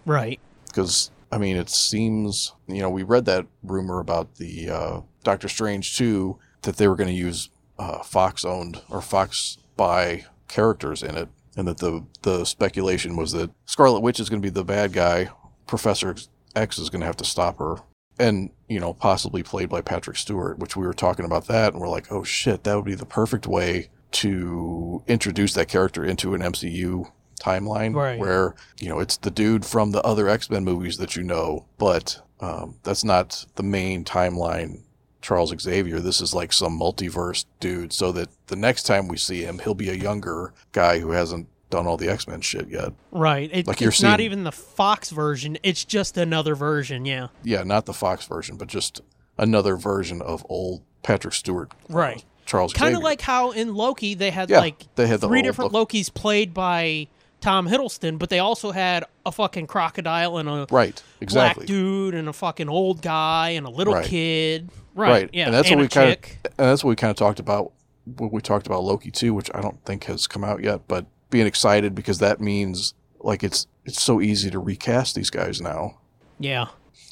right. 0.05 0.39
Because 0.67 1.11
I 1.31 1.37
mean, 1.37 1.57
it 1.57 1.69
seems 1.69 2.53
you 2.67 2.81
know 2.81 2.89
we 2.89 3.03
read 3.03 3.25
that 3.25 3.45
rumor 3.63 3.99
about 3.99 4.35
the 4.35 4.69
uh, 4.69 5.01
Doctor 5.23 5.47
Strange 5.47 5.95
two 5.95 6.39
that 6.61 6.77
they 6.77 6.87
were 6.87 6.95
going 6.95 7.09
to 7.09 7.13
use 7.13 7.49
uh, 7.77 7.99
Fox 8.03 8.45
owned 8.45 8.81
or 8.89 9.01
Fox 9.01 9.57
by 9.75 10.25
characters 10.47 11.03
in 11.03 11.15
it, 11.17 11.29
and 11.57 11.67
that 11.67 11.77
the 11.77 12.05
the 12.21 12.45
speculation 12.45 13.15
was 13.15 13.31
that 13.33 13.51
Scarlet 13.65 14.01
Witch 14.01 14.19
is 14.19 14.29
going 14.29 14.41
to 14.41 14.45
be 14.45 14.51
the 14.53 14.63
bad 14.63 14.93
guy. 14.93 15.29
Professor 15.67 16.15
X 16.55 16.77
is 16.77 16.89
going 16.89 16.99
to 17.01 17.05
have 17.05 17.17
to 17.17 17.25
stop 17.25 17.59
her, 17.59 17.77
and 18.21 18.51
you 18.69 18.79
know 18.79 18.93
possibly 18.93 19.43
played 19.43 19.69
by 19.69 19.81
Patrick 19.81 20.17
Stewart, 20.17 20.59
which 20.59 20.75
we 20.77 20.85
were 20.85 20.93
talking 20.93 21.25
about 21.25 21.47
that, 21.47 21.73
and 21.73 21.81
we're 21.81 21.89
like, 21.89 22.11
oh 22.11 22.23
shit, 22.23 22.63
that 22.63 22.75
would 22.75 22.85
be 22.85 22.95
the 22.95 23.05
perfect 23.05 23.47
way 23.47 23.89
to 24.11 25.03
introduce 25.07 25.53
that 25.53 25.67
character 25.67 26.03
into 26.05 26.33
an 26.33 26.41
MCU 26.41 27.11
timeline 27.39 27.95
Right. 27.95 28.19
where 28.19 28.53
you 28.79 28.87
know 28.89 28.99
it's 28.99 29.17
the 29.17 29.31
dude 29.31 29.65
from 29.65 29.91
the 29.91 30.01
other 30.03 30.27
X-Men 30.29 30.63
movies 30.63 30.97
that 30.97 31.15
you 31.15 31.23
know 31.23 31.65
but 31.79 32.21
um, 32.39 32.75
that's 32.83 33.03
not 33.03 33.45
the 33.55 33.63
main 33.63 34.03
timeline 34.05 34.81
Charles 35.23 35.51
Xavier 35.59 35.99
this 35.99 36.21
is 36.21 36.35
like 36.35 36.53
some 36.53 36.79
multiverse 36.79 37.45
dude 37.59 37.93
so 37.93 38.11
that 38.11 38.29
the 38.47 38.55
next 38.55 38.83
time 38.83 39.07
we 39.07 39.17
see 39.17 39.41
him 39.43 39.57
he'll 39.59 39.73
be 39.73 39.89
a 39.89 39.93
younger 39.95 40.53
guy 40.71 40.99
who 40.99 41.11
hasn't 41.11 41.47
done 41.71 41.87
all 41.87 41.97
the 41.97 42.07
X 42.09 42.27
Men 42.27 42.41
shit 42.41 42.69
yet. 42.69 42.93
Right. 43.11 43.49
It, 43.51 43.65
Like 43.67 43.81
you're 43.81 43.89
it's 43.89 44.01
not 44.03 44.19
even 44.19 44.43
the 44.43 44.51
Fox 44.51 45.09
version. 45.09 45.57
It's 45.63 45.83
just 45.83 46.15
another 46.17 46.53
version. 46.53 47.05
Yeah. 47.05 47.27
Yeah, 47.43 47.63
not 47.63 47.85
the 47.87 47.93
Fox 47.93 48.27
version, 48.27 48.57
but 48.57 48.67
just 48.67 49.01
another 49.39 49.75
version 49.75 50.21
of 50.21 50.45
old 50.49 50.83
Patrick 51.01 51.33
Stewart. 51.33 51.71
uh, 51.89 51.93
Right. 51.93 52.23
Charles. 52.45 52.73
Kind 52.73 52.95
of 52.95 53.01
like 53.01 53.21
how 53.21 53.51
in 53.51 53.73
Loki 53.73 54.13
they 54.13 54.29
had 54.29 54.49
Yeah, 54.49 54.59
like 54.59 54.83
they 54.95 55.07
had 55.07 55.21
the 55.21 55.27
three 55.27 55.41
different 55.41 55.71
Lo- 55.71 55.85
Lokis 55.85 56.13
played 56.13 56.53
by 56.53 57.07
Tom 57.39 57.67
Hiddleston, 57.67 58.19
but 58.19 58.29
they 58.29 58.39
also 58.39 58.71
had 58.71 59.05
a 59.25 59.31
fucking 59.31 59.65
crocodile 59.67 60.37
and 60.37 60.47
a 60.49 60.67
right, 60.69 61.01
exactly. 61.21 61.61
black 61.65 61.67
dude 61.67 62.13
and 62.13 62.27
a 62.29 62.33
fucking 62.33 62.67
old 62.69 63.01
guy 63.01 63.49
and 63.51 63.65
a 63.65 63.69
little 63.69 63.93
Right. 63.95 64.05
kid. 64.05 64.69
Right. 64.93 65.09
right, 65.09 65.29
Yeah. 65.33 65.45
and 65.45 65.53
that's 65.53 65.69
and 65.71 65.79
what 65.79 65.83
we 65.85 65.87
kind 65.87 66.09
of, 66.11 66.17
and 66.45 66.67
that's 66.67 66.83
what 66.83 66.89
we 66.89 66.95
kind 66.97 67.09
of 67.09 67.15
talked 67.17 67.39
about 67.39 67.71
when 68.17 68.29
we 68.31 68.41
talked 68.41 68.67
about 68.67 68.83
Loki 68.83 69.09
too, 69.11 69.33
which 69.33 69.49
I 69.55 69.61
don't 69.61 69.81
think 69.85 70.03
has 70.03 70.27
come 70.27 70.43
out 70.43 70.61
yet. 70.61 70.81
But 70.89 71.05
being 71.31 71.47
excited 71.47 71.95
because 71.95 72.19
that 72.19 72.39
means 72.39 72.93
like 73.19 73.43
it's 73.43 73.65
it's 73.85 74.01
so 74.01 74.21
easy 74.21 74.51
to 74.51 74.59
recast 74.59 75.15
these 75.15 75.29
guys 75.31 75.59
now. 75.61 75.97
Yeah. 76.39 76.67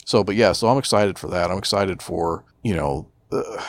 So, 0.05 0.23
but 0.23 0.36
yeah, 0.36 0.51
so 0.53 0.67
I'm 0.67 0.77
excited 0.77 1.17
for 1.17 1.27
that. 1.29 1.49
I'm 1.51 1.58
excited 1.58 2.01
for 2.01 2.43
you 2.63 2.75
know 2.75 3.08
uh, 3.32 3.63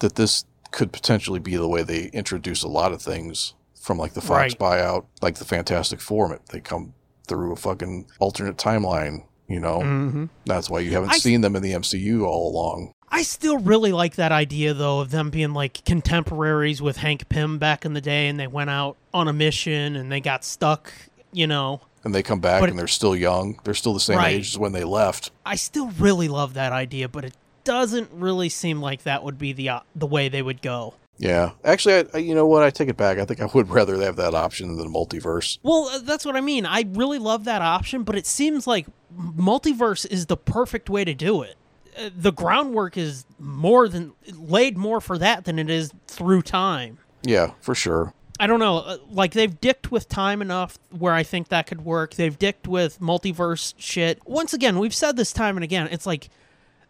that 0.00 0.16
this 0.16 0.44
could 0.72 0.92
potentially 0.92 1.38
be 1.38 1.56
the 1.56 1.68
way 1.68 1.82
they 1.82 2.06
introduce 2.12 2.62
a 2.62 2.68
lot 2.68 2.92
of 2.92 3.00
things 3.00 3.54
from 3.80 3.96
like 3.98 4.12
the 4.14 4.20
Fox 4.20 4.54
Right. 4.54 4.58
buyout, 4.58 5.06
like 5.22 5.36
the 5.36 5.44
Fantastic 5.44 6.00
Four. 6.00 6.34
it- 6.34 6.42
They 6.52 6.60
come 6.60 6.92
through 7.28 7.52
a 7.52 7.56
fucking 7.56 8.06
alternate 8.18 8.56
timeline. 8.56 9.24
You 9.48 9.60
know, 9.60 9.78
Mm-hmm. 9.78 10.24
that's 10.44 10.68
why 10.68 10.80
you 10.80 10.90
haven't 10.90 11.10
I- 11.12 11.18
seen 11.18 11.40
them 11.40 11.54
in 11.56 11.62
the 11.62 11.72
MCU 11.72 12.24
all 12.26 12.50
along. 12.50 12.92
I 13.16 13.22
still 13.22 13.56
really 13.58 13.92
like 13.92 14.16
that 14.16 14.30
idea 14.30 14.74
though 14.74 15.00
of 15.00 15.10
them 15.10 15.30
being 15.30 15.54
like 15.54 15.82
contemporaries 15.86 16.82
with 16.82 16.98
Hank 16.98 17.28
Pym 17.30 17.56
back 17.58 17.86
in 17.86 17.94
the 17.94 18.00
day, 18.02 18.28
and 18.28 18.38
they 18.38 18.46
went 18.46 18.68
out 18.68 18.98
on 19.14 19.26
a 19.26 19.32
mission 19.32 19.96
and 19.96 20.12
they 20.12 20.20
got 20.20 20.44
stuck. 20.44 20.92
You 21.32 21.46
know, 21.46 21.80
And 22.04 22.14
they 22.14 22.22
come 22.22 22.40
back 22.40 22.60
But- 22.60 22.68
and 22.70 22.78
they're 22.78 22.86
still 22.86 23.16
young. 23.16 23.58
They're 23.64 23.74
still 23.74 23.92
the 23.94 24.00
same 24.00 24.16
Right. 24.18 24.36
age 24.36 24.48
as 24.54 24.58
when 24.58 24.72
they 24.72 24.84
left. 24.84 25.30
I 25.44 25.56
still 25.56 25.88
really 25.98 26.28
love 26.28 26.54
that 26.54 26.72
idea, 26.72 27.08
but 27.08 27.24
it 27.24 27.34
doesn't 27.64 28.10
really 28.12 28.48
seem 28.48 28.80
like 28.80 29.02
that 29.02 29.22
would 29.24 29.38
be 29.38 29.52
the 29.52 29.68
uh, 29.70 29.80
the 29.94 30.06
way 30.06 30.28
they 30.28 30.40
would 30.42 30.60
go. 30.62 30.94
Yeah, 31.18 31.52
actually, 31.64 31.94
I, 31.94 32.04
I, 32.14 32.18
you 32.18 32.34
know 32.34 32.46
what? 32.46 32.62
I 32.62 32.68
take 32.70 32.88
it 32.90 32.96
back. 32.98 33.18
I 33.18 33.24
think 33.24 33.40
I 33.40 33.46
would 33.46 33.70
rather 33.78 33.98
have 34.02 34.16
that 34.16 34.34
option 34.34 34.68
than 34.68 34.78
the 34.78 34.98
multiverse. 34.98 35.56
Well, 35.62 35.88
uh, 35.92 35.98
that's 35.98 36.24
what 36.26 36.36
I 36.36 36.42
mean. 36.42 36.66
I 36.66 36.84
really 36.92 37.18
love 37.18 37.44
that 37.44 37.62
option, 37.62 38.02
but 38.02 38.14
it 38.16 38.26
seems 38.26 38.66
like 38.66 38.86
multiverse 39.18 40.06
is 40.10 40.26
the 40.26 40.36
perfect 40.36 40.88
way 40.90 41.04
to 41.04 41.14
do 41.14 41.42
it. 41.42 41.56
Uh, 41.98 42.10
The 42.16 42.32
groundwork 42.32 42.96
is 42.96 43.24
more 43.38 43.88
than 43.88 44.12
laid 44.32 44.76
more 44.76 45.00
for 45.00 45.18
that 45.18 45.44
than 45.44 45.58
it 45.58 45.70
is 45.70 45.92
through 46.06 46.42
time. 46.42 46.98
Yeah, 47.22 47.52
for 47.60 47.74
sure. 47.74 48.12
I 48.38 48.46
don't 48.46 48.60
know. 48.60 48.78
uh, 48.78 48.98
Like 49.10 49.32
they've 49.32 49.58
dicked 49.60 49.90
with 49.90 50.08
time 50.08 50.42
enough 50.42 50.78
where 50.90 51.14
I 51.14 51.22
think 51.22 51.48
that 51.48 51.66
could 51.66 51.84
work. 51.84 52.14
They've 52.14 52.38
dicked 52.38 52.68
with 52.68 53.00
multiverse 53.00 53.74
shit. 53.78 54.20
Once 54.26 54.52
again, 54.52 54.78
we've 54.78 54.94
said 54.94 55.16
this 55.16 55.32
time 55.32 55.56
and 55.56 55.64
again. 55.64 55.88
It's 55.90 56.06
like 56.06 56.28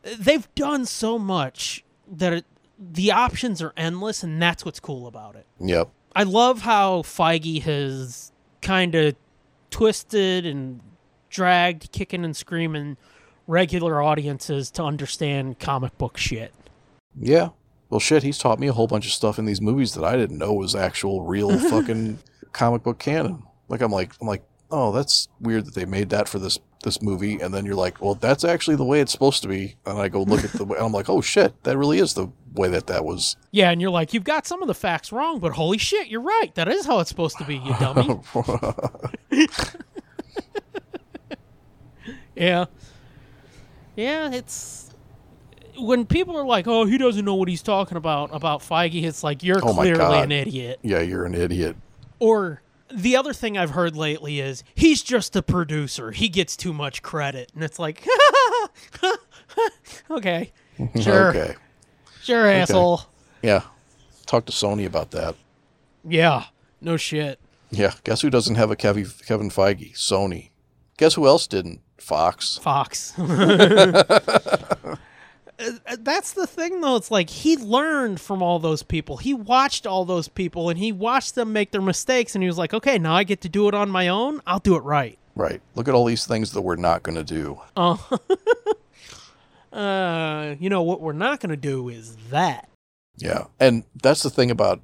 they've 0.02 0.52
done 0.54 0.86
so 0.86 1.18
much 1.18 1.84
that 2.10 2.32
it, 2.32 2.44
the 2.78 3.12
options 3.12 3.62
are 3.62 3.72
endless, 3.76 4.22
and 4.22 4.42
that's 4.42 4.64
what's 4.64 4.80
cool 4.80 5.06
about 5.06 5.36
it. 5.36 5.46
Yep. 5.60 5.88
I 6.14 6.24
love 6.24 6.62
how 6.62 7.02
Feige 7.02 7.62
has 7.62 8.32
kind 8.62 8.94
of 8.94 9.14
twisted 9.70 10.46
and 10.46 10.80
dragged, 11.30 11.92
kicking 11.92 12.24
and 12.24 12.36
screaming 12.36 12.96
regular 13.46 14.02
audiences 14.02 14.70
to 14.72 14.82
understand 14.82 15.58
comic 15.58 15.96
book 15.98 16.16
shit. 16.16 16.52
Yeah. 17.18 17.50
Well, 17.88 18.00
shit, 18.00 18.22
he's 18.22 18.38
taught 18.38 18.58
me 18.58 18.66
a 18.66 18.72
whole 18.72 18.88
bunch 18.88 19.06
of 19.06 19.12
stuff 19.12 19.38
in 19.38 19.44
these 19.44 19.60
movies 19.60 19.94
that 19.94 20.04
I 20.04 20.16
didn't 20.16 20.38
know 20.38 20.52
was 20.52 20.74
actual, 20.74 21.22
real 21.22 21.56
fucking 21.70 22.18
comic 22.52 22.82
book 22.82 22.98
canon. 22.98 23.42
Like 23.68 23.80
I'm 23.80 23.92
like 23.92 24.12
I'm 24.20 24.26
like, 24.26 24.42
oh, 24.70 24.92
that's 24.92 25.28
weird 25.40 25.66
that 25.66 25.74
they 25.74 25.84
made 25.84 26.10
that 26.10 26.28
for 26.28 26.38
this 26.38 26.58
this 26.82 27.02
movie, 27.02 27.40
and 27.40 27.52
then 27.52 27.66
you're 27.66 27.74
like, 27.74 28.00
well, 28.00 28.14
that's 28.14 28.44
actually 28.44 28.76
the 28.76 28.84
way 28.84 29.00
it's 29.00 29.10
supposed 29.10 29.42
to 29.42 29.48
be. 29.48 29.76
And 29.86 29.98
I 29.98 30.08
go 30.08 30.22
look 30.22 30.44
at 30.44 30.52
the, 30.52 30.64
way, 30.66 30.78
I'm 30.78 30.92
like, 30.92 31.08
oh 31.08 31.20
shit, 31.20 31.62
that 31.64 31.76
really 31.76 31.98
is 31.98 32.14
the 32.14 32.28
way 32.54 32.68
that 32.68 32.86
that 32.86 33.04
was. 33.04 33.36
Yeah, 33.50 33.70
and 33.70 33.80
you're 33.80 33.90
like, 33.90 34.14
you've 34.14 34.24
got 34.24 34.46
some 34.46 34.62
of 34.62 34.68
the 34.68 34.74
facts 34.74 35.10
wrong, 35.12 35.40
but 35.40 35.52
holy 35.52 35.78
shit, 35.78 36.08
you're 36.08 36.20
right. 36.20 36.54
That 36.54 36.68
is 36.68 36.86
how 36.86 37.00
it's 37.00 37.08
supposed 37.08 37.38
to 37.38 37.44
be, 37.44 37.56
you 37.56 37.74
dummy. 37.78 38.20
yeah. 42.36 42.66
Yeah, 43.96 44.30
it's 44.30 44.90
when 45.78 46.04
people 46.06 46.36
are 46.36 46.44
like, 46.44 46.66
"Oh, 46.68 46.84
he 46.84 46.98
doesn't 46.98 47.24
know 47.24 47.34
what 47.34 47.48
he's 47.48 47.62
talking 47.62 47.96
about 47.96 48.30
about 48.32 48.60
Feige." 48.60 49.02
It's 49.02 49.24
like 49.24 49.42
you're 49.42 49.58
Oh 49.62 49.72
clearly 49.74 50.18
an 50.18 50.32
idiot. 50.32 50.78
yeah, 50.82 51.00
you're 51.00 51.24
an 51.24 51.34
idiot. 51.34 51.76
Or 52.18 52.62
the 52.92 53.16
other 53.16 53.32
thing 53.32 53.58
I've 53.58 53.70
heard 53.70 53.96
lately 53.96 54.38
is 54.40 54.62
he's 54.74 55.02
just 55.02 55.34
a 55.34 55.42
producer. 55.42 56.12
He 56.12 56.28
gets 56.28 56.56
too 56.56 56.72
much 56.72 57.02
credit, 57.02 57.50
and 57.54 57.64
it's 57.64 57.78
like, 57.78 58.06
okay, 60.10 60.52
sure, 61.00 61.30
Okay. 61.30 61.54
sure, 62.22 62.46
asshole. 62.46 63.02
Yeah. 63.42 63.62
Talk 64.26 64.44
to 64.46 64.52
Sony 64.52 64.86
about 64.86 65.12
that. 65.12 65.36
Yeah, 66.04 66.44
no 66.80 66.96
shit. 66.96 67.38
Yeah. 67.70 67.92
Guess 68.04 68.22
who 68.22 68.30
doesn't 68.30 68.56
have 68.56 68.70
a 68.70 68.76
Kevin 68.76 69.04
Feige? 69.04 69.94
Sony. 69.94 70.50
Guess 70.96 71.14
who 71.14 71.26
else 71.26 71.46
didn't? 71.46 71.80
Fox. 71.98 72.58
Fox. 72.58 73.14
Uh, 75.58 75.96
That's 75.98 76.32
the 76.32 76.46
thing, 76.46 76.80
though. 76.80 76.96
It's 76.96 77.10
like 77.10 77.30
he 77.30 77.56
learned 77.56 78.20
from 78.20 78.42
all 78.42 78.58
those 78.58 78.82
people. 78.82 79.16
He 79.16 79.32
watched 79.32 79.86
all 79.86 80.04
those 80.04 80.28
people 80.28 80.68
and 80.68 80.78
he 80.78 80.92
watched 80.92 81.34
them 81.34 81.52
make 81.52 81.70
their 81.70 81.80
mistakes, 81.80 82.34
and 82.34 82.42
he 82.42 82.46
was 82.46 82.58
like, 82.58 82.74
okay, 82.74 82.98
now 82.98 83.14
I 83.14 83.24
get 83.24 83.40
to 83.42 83.48
do 83.48 83.68
it 83.68 83.74
on 83.74 83.90
my 83.90 84.08
own. 84.08 84.40
I'll 84.46 84.58
do 84.58 84.76
it 84.76 84.80
right. 84.82 85.18
Right. 85.34 85.60
Look 85.74 85.88
at 85.88 85.94
all 85.94 86.04
these 86.04 86.26
things 86.26 86.52
that 86.52 86.62
we're 86.62 86.76
not 86.76 87.02
going 87.02 87.16
to 87.16 87.24
do. 87.24 87.60
Uh, 89.72 90.54
you 90.58 90.70
know, 90.70 90.80
what 90.80 91.02
we're 91.02 91.12
not 91.12 91.38
going 91.38 91.50
to 91.50 91.56
do 91.56 91.90
is 91.90 92.16
that. 92.30 92.66
Yeah. 93.18 93.44
And 93.60 93.84
that's 94.02 94.22
the 94.22 94.30
thing 94.30 94.50
about, 94.50 94.80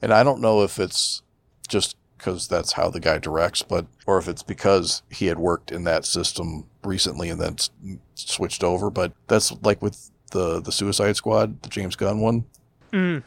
and 0.00 0.14
I 0.14 0.22
don't 0.22 0.40
know 0.40 0.62
if 0.62 0.78
it's 0.78 1.22
just 1.66 1.96
because 2.22 2.46
that's 2.46 2.72
how 2.72 2.88
the 2.88 3.00
guy 3.00 3.18
directs, 3.18 3.62
but, 3.62 3.84
or 4.06 4.16
if 4.18 4.28
it's 4.28 4.44
because 4.44 5.02
he 5.10 5.26
had 5.26 5.38
worked 5.40 5.72
in 5.72 5.82
that 5.84 6.04
system 6.04 6.64
recently 6.84 7.28
and 7.28 7.40
then 7.40 7.54
s- 7.54 7.70
switched 8.14 8.62
over. 8.62 8.90
But 8.90 9.12
that's 9.26 9.52
like 9.62 9.82
with 9.82 10.10
the, 10.30 10.60
the 10.60 10.70
Suicide 10.70 11.16
Squad, 11.16 11.60
the 11.62 11.68
James 11.68 11.96
Gunn 11.96 12.20
one. 12.20 12.44
Mm. 12.92 13.24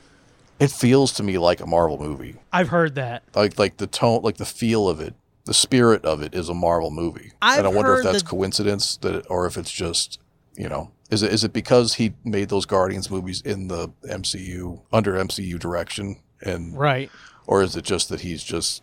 It 0.60 0.72
feels 0.72 1.12
to 1.14 1.24
me 1.24 1.38
like 1.38 1.60
a 1.60 1.66
Marvel 1.66 2.00
movie. 2.00 2.38
I've 2.54 2.70
heard 2.70 2.96
that. 2.96 3.24
Like, 3.36 3.60
like 3.60 3.76
the 3.78 3.88
tone, 3.88 4.22
like 4.22 4.38
the 4.38 4.46
feel 4.46 4.88
of 4.88 5.02
it, 5.02 5.14
the 5.44 5.54
spirit 5.54 6.06
of 6.06 6.22
it 6.22 6.34
is 6.34 6.48
a 6.48 6.54
Marvel 6.54 6.90
movie. 6.92 7.34
I've 7.42 7.60
and 7.60 7.68
I 7.68 7.72
wonder 7.72 7.98
if 7.98 8.04
that's 8.06 8.24
that- 8.24 8.30
coincidence 8.30 8.96
that, 8.98 9.26
or 9.30 9.46
if 9.46 9.58
it's 9.58 9.72
just, 9.72 10.20
you 10.56 10.70
know, 10.70 10.92
is 11.12 11.22
it 11.22 11.34
is 11.34 11.44
it 11.44 11.52
because 11.52 11.96
he 11.96 12.14
made 12.24 12.48
those 12.50 12.66
Guardians 12.66 13.12
movies 13.12 13.42
in 13.42 13.68
the 13.68 13.90
MCU 14.10 14.80
under 14.94 15.14
MCU 15.14 15.60
direction, 15.60 16.16
and 16.42 16.76
Right. 16.76 17.12
or 17.46 17.62
is 17.62 17.76
it 17.76 17.84
just 17.84 18.10
that 18.10 18.22
he's 18.22 18.42
just 18.44 18.82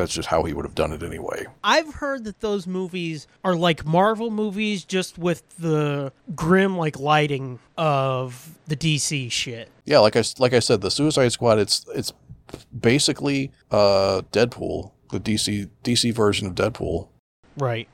that's 0.00 0.14
just 0.14 0.28
how 0.28 0.42
he 0.42 0.52
would 0.52 0.64
have 0.64 0.74
done 0.74 0.92
it 0.92 1.02
anyway? 1.02 1.46
I've 1.62 1.94
heard 1.94 2.24
that 2.24 2.40
those 2.40 2.66
movies 2.66 3.26
are 3.44 3.54
like 3.54 3.84
Marvel 3.84 4.30
movies, 4.30 4.84
just 4.84 5.18
with 5.18 5.42
the 5.58 6.12
grim, 6.34 6.76
like, 6.76 6.98
lighting 6.98 7.58
of 7.76 8.58
the 8.66 8.76
DC 8.76 9.30
shit. 9.30 9.70
Yeah, 9.84 9.98
like 9.98 10.16
I 10.16 10.22
like 10.38 10.52
I 10.52 10.58
said, 10.60 10.80
the 10.80 10.90
Suicide 10.90 11.32
Squad. 11.32 11.58
It's 11.58 11.86
it's 11.94 12.12
basically 12.78 13.52
uh 13.70 14.22
Deadpool, 14.32 14.92
the 15.10 15.20
DC 15.20 15.68
DC 15.84 16.14
version 16.14 16.46
of 16.46 16.54
Deadpool. 16.54 17.08
Right. 17.56 17.88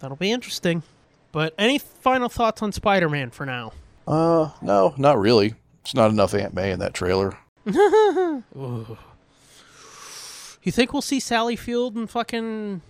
That'll 0.00 0.16
be 0.16 0.32
interesting. 0.32 0.82
But 1.30 1.54
any 1.58 1.78
final 1.78 2.28
thoughts 2.28 2.60
on 2.62 2.72
Spider 2.72 3.08
Man 3.08 3.30
for 3.30 3.46
now? 3.46 3.72
Uh, 4.06 4.50
no, 4.60 4.94
not 4.98 5.18
really. 5.18 5.54
It's 5.80 5.94
not 5.94 6.10
enough 6.10 6.34
Aunt 6.34 6.54
May 6.54 6.72
in 6.72 6.80
that 6.80 6.92
trailer. 6.94 7.38
You 10.62 10.72
think 10.72 10.92
we'll 10.92 11.02
see 11.02 11.20
Sally 11.20 11.56
Field 11.56 11.96
and 11.96 12.08
fucking 12.08 12.80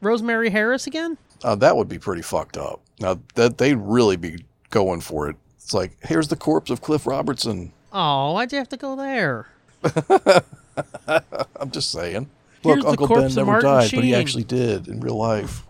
Rosemary 0.00 0.50
Harris 0.50 0.86
again? 0.86 1.18
Uh, 1.44 1.54
that 1.56 1.76
would 1.76 1.88
be 1.88 1.98
pretty 1.98 2.22
fucked 2.22 2.56
up. 2.56 2.80
Now 3.00 3.20
that 3.34 3.58
they'd 3.58 3.74
really 3.74 4.16
be 4.16 4.44
going 4.70 5.00
for 5.00 5.28
it. 5.28 5.36
It's 5.56 5.74
like 5.74 5.96
here's 6.02 6.28
the 6.28 6.36
corpse 6.36 6.70
of 6.70 6.80
Cliff 6.80 7.06
Robertson. 7.06 7.72
Oh, 7.92 8.32
why'd 8.32 8.52
you 8.52 8.58
have 8.58 8.68
to 8.70 8.76
go 8.76 8.96
there? 8.96 9.48
I'm 11.56 11.70
just 11.70 11.90
saying. 11.92 12.28
Look, 12.64 12.84
Uncle 12.84 13.08
Ben 13.08 13.34
never 13.34 13.60
died, 13.60 13.90
but 13.92 14.04
he 14.04 14.14
actually 14.14 14.44
did 14.44 14.88
in 14.88 15.00
real 15.00 15.16
life. 15.16 15.64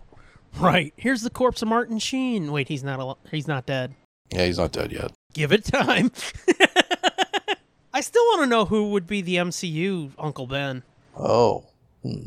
Right. 0.59 0.93
Here's 0.95 1.23
the 1.23 1.31
corpse 1.31 1.61
of 1.63 1.67
Martin 1.67 1.97
Sheen. 1.99 2.51
Wait, 2.51 2.67
he's 2.67 2.83
not 2.83 2.99
al- 2.99 3.17
he's 3.31 3.47
not 3.47 3.65
dead. 3.65 3.95
Yeah, 4.31 4.45
he's 4.45 4.59
not 4.59 4.71
dead 4.71 4.91
yet. 4.91 5.11
Give 5.33 5.51
it 5.51 5.65
time. 5.65 6.11
I 7.93 8.01
still 8.01 8.23
want 8.25 8.41
to 8.43 8.47
know 8.47 8.65
who 8.65 8.89
would 8.91 9.07
be 9.07 9.21
the 9.21 9.35
MCU 9.37 10.11
Uncle 10.17 10.47
Ben. 10.47 10.83
Oh, 11.17 11.65
hmm. 12.01 12.25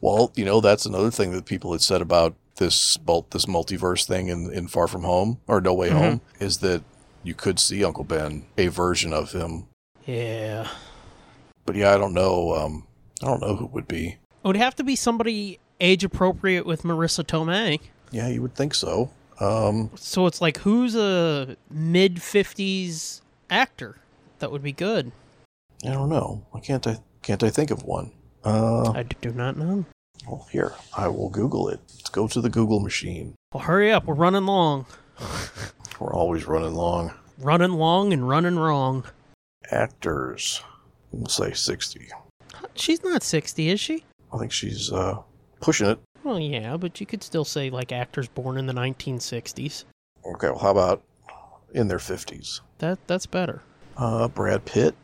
well, 0.00 0.32
you 0.34 0.44
know 0.44 0.60
that's 0.60 0.86
another 0.86 1.10
thing 1.10 1.32
that 1.32 1.44
people 1.46 1.72
had 1.72 1.82
said 1.82 2.00
about 2.00 2.34
this 2.56 2.96
this 3.30 3.46
multiverse 3.46 4.06
thing 4.06 4.28
in, 4.28 4.52
in 4.52 4.68
Far 4.68 4.86
From 4.86 5.02
Home 5.02 5.40
or 5.46 5.60
No 5.60 5.74
Way 5.74 5.90
Mhm. 5.90 5.98
Home 5.98 6.20
is 6.40 6.58
that 6.58 6.82
you 7.22 7.34
could 7.34 7.58
see 7.58 7.84
Uncle 7.84 8.04
Ben, 8.04 8.44
a 8.56 8.68
version 8.68 9.12
of 9.12 9.32
him. 9.32 9.66
Yeah. 10.06 10.68
But 11.66 11.74
yeah, 11.76 11.94
I 11.94 11.98
don't 11.98 12.12
know. 12.14 12.54
Um, 12.54 12.86
I 13.22 13.26
don't 13.26 13.40
know 13.40 13.56
who 13.56 13.64
it 13.64 13.72
would 13.72 13.88
be. 13.88 14.08
It 14.08 14.46
would 14.46 14.56
have 14.56 14.76
to 14.76 14.84
be 14.84 14.94
somebody 14.96 15.58
age 15.80 16.04
appropriate 16.04 16.66
with 16.66 16.82
Marisa 16.82 17.24
Tomei. 17.24 17.80
Yeah, 18.10 18.28
you 18.28 18.42
would 18.42 18.54
think 18.54 18.74
so. 18.74 19.10
Um, 19.40 19.90
So 19.96 20.26
it's 20.26 20.40
like, 20.40 20.58
who's 20.58 20.94
a 20.94 21.56
mid 21.70 22.16
50s 22.16 23.22
actor 23.50 23.96
that 24.38 24.52
would 24.52 24.62
be 24.62 24.72
good? 24.72 25.10
I 25.84 25.90
don't 25.92 26.08
know. 26.10 26.42
Why 26.50 26.60
can't 26.60 26.86
I 26.86 26.98
can't 27.24 27.42
I 27.42 27.50
think 27.50 27.70
of 27.70 27.82
one? 27.84 28.12
Uh, 28.44 28.92
I 28.92 29.02
do 29.02 29.32
not 29.32 29.56
know. 29.56 29.84
well, 30.28 30.46
here 30.52 30.74
I 30.96 31.08
will 31.08 31.30
Google 31.30 31.68
it. 31.70 31.80
Let's 31.96 32.10
go 32.10 32.28
to 32.28 32.40
the 32.40 32.50
Google 32.50 32.80
machine. 32.80 33.34
Well, 33.52 33.62
hurry 33.64 33.90
up. 33.90 34.04
We're 34.04 34.14
running 34.14 34.44
long. 34.46 34.84
We're 35.98 36.12
always 36.12 36.46
running 36.46 36.74
long. 36.74 37.14
Running 37.38 37.72
long 37.72 38.12
and 38.12 38.28
running 38.28 38.56
wrong. 38.58 39.04
Actors. 39.70 40.62
We'll 41.12 41.26
say 41.26 41.52
sixty. 41.52 42.08
She's 42.76 43.02
not 43.04 43.22
60, 43.22 43.68
is 43.68 43.78
she? 43.80 44.04
I 44.32 44.38
think 44.38 44.50
she's 44.50 44.92
uh, 44.92 45.18
pushing 45.60 45.86
it. 45.86 45.98
Well, 46.24 46.40
yeah, 46.40 46.76
but 46.76 46.98
you 47.00 47.06
could 47.06 47.22
still 47.22 47.44
say 47.44 47.70
like 47.70 47.92
actors 47.92 48.26
born 48.26 48.58
in 48.58 48.66
the 48.66 48.72
1960s. 48.72 49.84
Okay, 50.26 50.48
well, 50.48 50.58
how 50.58 50.70
about 50.70 51.02
in 51.72 51.86
their 51.88 51.98
fifties? 52.00 52.60
That 52.78 52.98
that's 53.06 53.26
better. 53.26 53.62
Uh, 53.96 54.26
Brad 54.28 54.64
Pitt, 54.64 54.94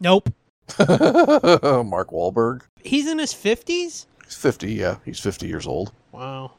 Nope. 0.00 0.32
Mark 0.78 2.10
Wahlberg. 2.10 2.62
He's 2.82 3.08
in 3.08 3.18
his 3.18 3.32
50s? 3.32 4.06
He's 4.24 4.36
fifty. 4.36 4.72
Yeah, 4.72 4.96
he's 5.04 5.20
fifty 5.20 5.46
years 5.46 5.66
old. 5.66 5.92
Wow. 6.12 6.52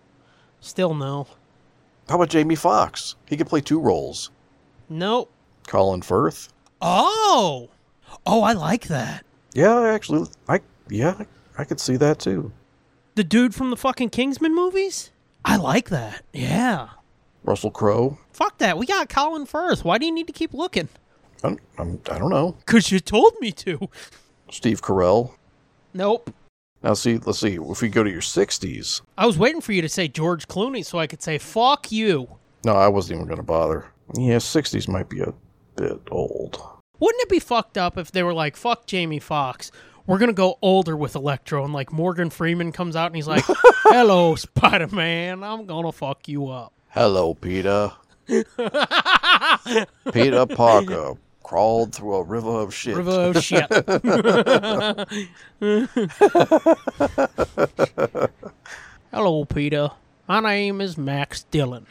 Still 0.60 0.94
no. 0.94 1.28
How 2.08 2.16
about 2.16 2.30
Jamie 2.30 2.56
Foxx? 2.56 3.16
He 3.26 3.36
could 3.38 3.48
play 3.48 3.62
two 3.62 3.80
roles. 3.80 4.30
Nope. 4.90 5.32
Colin 5.68 6.02
Firth. 6.02 6.54
Oh. 6.82 7.70
Oh, 8.26 8.44
I 8.44 8.54
like 8.54 8.88
that. 8.88 9.26
Yeah, 9.54 9.82
actually, 9.84 10.30
I 10.48 10.60
yeah, 10.90 11.24
I 11.58 11.64
could 11.64 11.80
see 11.80 11.96
that 11.98 12.20
too. 12.20 12.52
The 13.16 13.24
dude 13.24 13.56
from 13.56 13.70
the 13.70 13.78
fucking 13.78 14.10
Kingsman 14.10 14.54
movies? 14.56 15.12
I 15.46 15.58
like 15.58 15.90
that. 15.90 16.24
Yeah. 16.34 16.90
Russell 17.44 17.72
Crowe. 17.72 18.18
Fuck 18.32 18.58
that. 18.60 18.78
We 18.78 18.86
got 18.86 19.10
Colin 19.10 19.46
Firth. 19.46 19.84
Why 19.84 19.98
do 19.98 20.06
you 20.06 20.12
need 20.12 20.28
to 20.28 20.34
keep 20.34 20.54
looking? 20.54 20.90
I'm, 21.44 21.60
I'm, 21.78 22.00
I 22.12 22.18
don't 22.18 22.30
know. 22.30 22.58
Cause 22.66 22.92
you 22.92 23.00
told 23.00 23.34
me 23.40 23.52
to. 23.54 23.90
Steve 24.52 24.82
Carell. 24.82 25.34
Nope. 25.94 26.34
Now, 26.82 26.94
see, 26.96 27.18
let's 27.18 27.40
see. 27.40 27.56
If 27.62 27.82
we 27.82 27.90
go 27.90 28.04
to 28.04 28.10
your 28.12 28.22
60s, 28.22 29.02
I 29.18 29.26
was 29.26 29.38
waiting 29.38 29.62
for 29.62 29.72
you 29.72 29.82
to 29.82 29.90
say 29.90 30.08
George 30.08 30.48
Clooney 30.48 30.86
so 30.86 31.00
I 31.00 31.08
could 31.08 31.22
say 31.22 31.38
fuck 31.38 31.92
you. 31.92 32.28
no, 32.66 32.76
I 32.76 32.88
wasn't 32.88 33.18
even 33.18 33.28
going 33.28 33.38
to 33.38 33.44
bother. 33.44 33.86
Yeah, 34.18 34.36
60s 34.38 34.88
might 34.90 35.08
be 35.10 35.22
a 35.22 35.34
bit 35.76 36.00
old. 36.12 36.62
Wouldn't 37.00 37.22
it 37.22 37.30
be 37.30 37.40
fucked 37.40 37.78
up 37.78 37.98
if 37.98 38.12
they 38.12 38.22
were 38.24 38.34
like, 38.34 38.56
fuck 38.56 38.86
Jamie 38.86 39.20
Foxx? 39.20 39.72
We're 40.06 40.18
gonna 40.18 40.34
go 40.34 40.58
older 40.62 40.98
with 40.98 41.16
Electro, 41.16 41.64
and 41.64 41.74
like 41.74 41.94
Morgan 41.94 42.30
Freeman 42.30 42.74
comes 42.74 42.94
out 42.98 43.06
and 43.06 43.16
he's 43.16 43.26
like, 43.28 43.46
"Hello, 43.48 44.36
Spider 44.36 44.88
Man, 44.88 45.44
I'm 45.46 45.66
gonna 45.66 45.94
fuck 45.94 46.28
you 46.28 46.50
up." 46.50 46.74
Hello, 46.90 47.34
Peter. 47.34 47.90
Peter 50.12 50.46
Parker 50.46 51.14
crawled 51.54 51.94
through 51.94 52.16
a 52.16 52.24
river 52.24 52.50
of 52.50 52.74
shit. 52.74 52.96
River 52.98 53.32
of 53.32 53.38
shit. 53.44 53.70
Hello, 59.12 59.46
Peter. 59.46 59.92
My 60.28 60.40
name 60.40 60.82
is 60.82 60.98
Max 60.98 61.44
Dillon. 61.44 61.86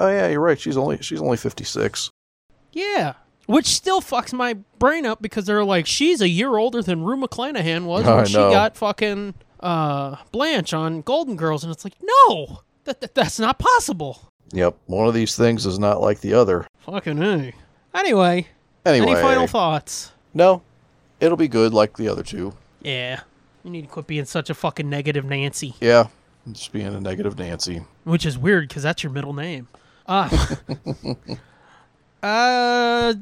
Oh 0.00 0.08
yeah, 0.08 0.26
you're 0.26 0.40
right. 0.40 0.58
She's 0.58 0.76
only 0.76 0.98
she's 1.00 1.20
only 1.20 1.36
56. 1.36 2.10
Yeah. 2.72 3.12
Which 3.46 3.66
still 3.66 4.00
fucks 4.00 4.32
my 4.32 4.54
brain 4.80 5.06
up 5.06 5.22
because 5.22 5.44
they're 5.44 5.64
like, 5.64 5.86
she's 5.86 6.20
a 6.20 6.28
year 6.28 6.56
older 6.56 6.82
than 6.82 7.04
Rue 7.04 7.16
McClanahan 7.16 7.84
was 7.84 8.04
when 8.04 8.26
she 8.26 8.34
got 8.34 8.76
fucking 8.76 9.34
uh, 9.60 10.16
Blanche 10.32 10.74
on 10.74 11.02
Golden 11.02 11.36
Girls. 11.36 11.62
And 11.62 11.72
it's 11.72 11.84
like, 11.84 11.94
no, 12.02 12.62
that, 12.82 13.00
that 13.00 13.14
that's 13.14 13.38
not 13.38 13.60
possible. 13.60 14.28
Yep, 14.52 14.76
one 14.86 15.06
of 15.06 15.14
these 15.14 15.36
things 15.36 15.66
is 15.66 15.78
not 15.78 16.00
like 16.00 16.20
the 16.20 16.34
other. 16.34 16.66
Fucking 16.80 17.22
A. 17.22 17.52
Anyway, 17.94 18.48
Anyway, 18.84 19.12
any 19.12 19.20
final 19.20 19.46
thoughts? 19.46 20.12
no, 20.34 20.62
it'll 21.20 21.36
be 21.36 21.48
good 21.48 21.72
like 21.72 21.96
the 21.96 22.08
other 22.08 22.22
two. 22.22 22.54
Yeah. 22.82 23.20
You 23.64 23.70
need 23.70 23.82
to 23.82 23.88
quit 23.88 24.06
being 24.06 24.26
such 24.26 24.50
a 24.50 24.54
fucking 24.54 24.90
negative 24.90 25.24
Nancy. 25.24 25.74
Yeah, 25.80 26.08
just 26.52 26.70
being 26.70 26.86
a 26.86 27.00
negative 27.00 27.38
Nancy. 27.38 27.82
Which 28.04 28.26
is 28.26 28.36
weird 28.36 28.68
because 28.68 28.82
that's 28.82 29.02
your 29.02 29.10
middle 29.10 29.32
name. 29.32 29.68
Ah. 30.06 30.58
uh, 32.22 33.14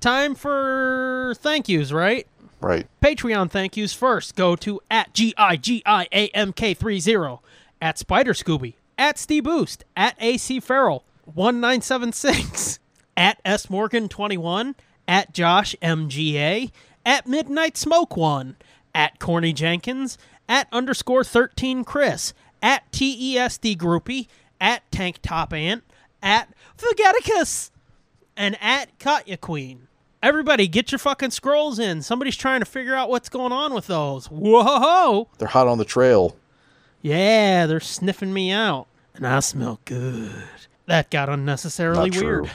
time 0.00 0.36
for 0.36 1.34
thank 1.38 1.68
yous, 1.68 1.90
right? 1.90 2.28
Right. 2.60 2.86
Patreon 3.02 3.50
thank 3.50 3.76
yous 3.76 3.92
first 3.92 4.36
go 4.36 4.54
to 4.56 4.80
at 4.88 5.12
G 5.14 5.34
I 5.36 5.56
G 5.56 5.82
I 5.84 6.06
A 6.12 6.28
M 6.28 6.52
K 6.52 6.74
30 6.74 7.40
at 7.82 7.98
Spider 7.98 8.34
Scooby, 8.34 8.74
at 8.96 9.18
Steve 9.18 9.44
Boost, 9.44 9.84
at 9.96 10.14
AC 10.20 10.60
Farrell 10.60 11.04
1976, 11.24 12.78
at 13.16 13.40
S 13.44 13.68
Morgan 13.68 14.08
21, 14.08 14.76
at 15.08 15.32
Josh 15.34 15.74
MGA, 15.82 16.70
at 17.04 17.26
Midnight 17.26 17.76
Smoke 17.76 18.16
One, 18.16 18.56
at 18.94 19.18
Corny 19.18 19.52
Jenkins, 19.52 20.18
at 20.48 20.68
underscore 20.70 21.24
13 21.24 21.82
Chris, 21.82 22.34
at 22.62 22.90
TESD 22.92 23.76
Groupie, 23.76 24.28
at 24.60 24.88
Tank 24.92 25.18
Top 25.22 25.52
Ant, 25.52 25.82
at 26.22 26.52
Fugeticus 26.76 27.70
and 28.36 28.56
at 28.60 28.96
Katya 28.98 29.38
Queen. 29.38 29.88
Everybody, 30.22 30.66
get 30.66 30.90
your 30.90 30.98
fucking 30.98 31.30
scrolls 31.30 31.78
in. 31.78 32.02
Somebody's 32.02 32.36
trying 32.36 32.60
to 32.60 32.66
figure 32.66 32.94
out 32.94 33.08
what's 33.08 33.28
going 33.28 33.52
on 33.52 33.72
with 33.72 33.86
those. 33.86 34.26
Whoa! 34.26 35.28
They're 35.38 35.48
hot 35.48 35.68
on 35.68 35.78
the 35.78 35.84
trail. 35.84 36.36
Yeah, 37.02 37.66
they're 37.66 37.78
sniffing 37.78 38.32
me 38.32 38.50
out. 38.50 38.88
And 39.14 39.24
I 39.26 39.38
smell 39.40 39.78
good. 39.84 40.32
That 40.86 41.10
got 41.10 41.28
unnecessarily 41.28 42.10
Not 42.10 42.20
weird. 42.20 42.44
true. 42.46 42.52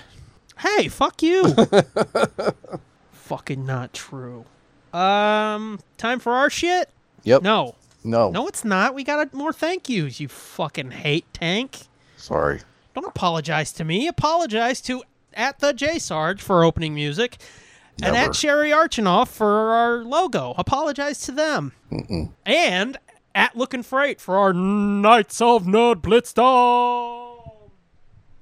Hey, 0.60 0.88
fuck 0.88 1.22
you. 1.22 1.54
fucking 3.12 3.66
not 3.66 3.94
true. 3.94 4.46
Um, 4.94 5.80
time 5.98 6.20
for 6.20 6.34
our 6.34 6.50
shit? 6.50 6.90
Yep. 7.24 7.42
No. 7.42 7.76
No. 8.04 8.30
No, 8.32 8.48
it's 8.48 8.64
not. 8.64 8.94
We 8.94 9.04
got 9.04 9.34
more 9.34 9.54
thank 9.54 9.90
yous, 9.90 10.20
you 10.20 10.28
fucking 10.28 10.92
hate 10.92 11.26
tank. 11.34 11.88
Sorry. 12.18 12.62
Don't 12.94 13.06
apologize 13.06 13.72
to 13.74 13.84
me. 13.84 14.08
Apologize 14.08 14.82
to 14.82 15.04
at 15.34 15.60
the 15.60 15.74
J 15.74 15.98
Sarge 15.98 16.42
for 16.42 16.64
opening 16.64 16.94
music, 16.94 17.38
and 18.04 18.16
at 18.16 18.36
Sherry 18.36 18.70
Archinoff 18.70 19.30
for 19.30 19.72
our 19.72 20.04
logo. 20.04 20.54
Apologize 20.58 21.22
to 21.22 21.32
them. 21.32 21.72
And 22.46 22.98
at 23.34 23.56
Looking 23.56 23.84
Freight 23.84 24.22
for 24.22 24.38
our 24.38 24.54
Knights 24.54 25.42
of 25.42 25.64
Nerd 25.64 26.02
Blitzdom 26.02 27.23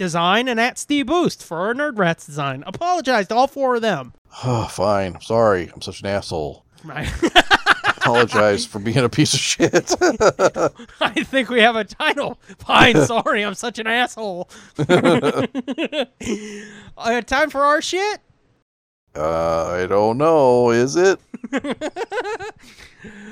design, 0.02 0.48
and 0.48 0.60
at 0.60 0.80
Steve 0.80 1.06
Boost 1.06 1.44
for 1.44 1.60
our 1.60 1.76
Nerd 1.76 2.00
Rats 2.00 2.26
design. 2.26 2.64
Apologize 2.66 3.28
to 3.28 3.36
all 3.36 3.46
four 3.46 3.76
of 3.76 3.84
them. 3.84 4.14
Oh, 4.44 4.66
fine. 4.72 5.16
I'm 5.16 5.22
sorry. 5.22 5.70
I'm 5.72 5.82
such 5.82 6.02
an 6.02 6.08
asshole. 6.08 6.66
Right. 6.84 7.08
Apologize 7.86 8.66
for 8.66 8.80
being 8.80 8.98
a 8.98 9.10
piece 9.10 9.36
of 9.36 9.40
shit. 9.40 9.94
I 11.02 11.24
think 11.24 11.50
we 11.50 11.62
have 11.62 11.76
a 11.76 11.84
title. 11.84 12.40
Fine, 12.58 13.06
sorry, 13.06 13.46
I'm 13.46 13.54
such 13.54 13.78
an 13.78 13.86
asshole. 13.86 14.50
uh, 14.80 15.46
time 17.22 17.52
for 17.52 17.62
our 17.62 17.80
shit? 17.80 18.22
uh, 19.16 19.66
I 19.68 19.86
don't 19.86 20.18
know. 20.18 20.72
Is 20.72 20.96
it? 20.96 21.20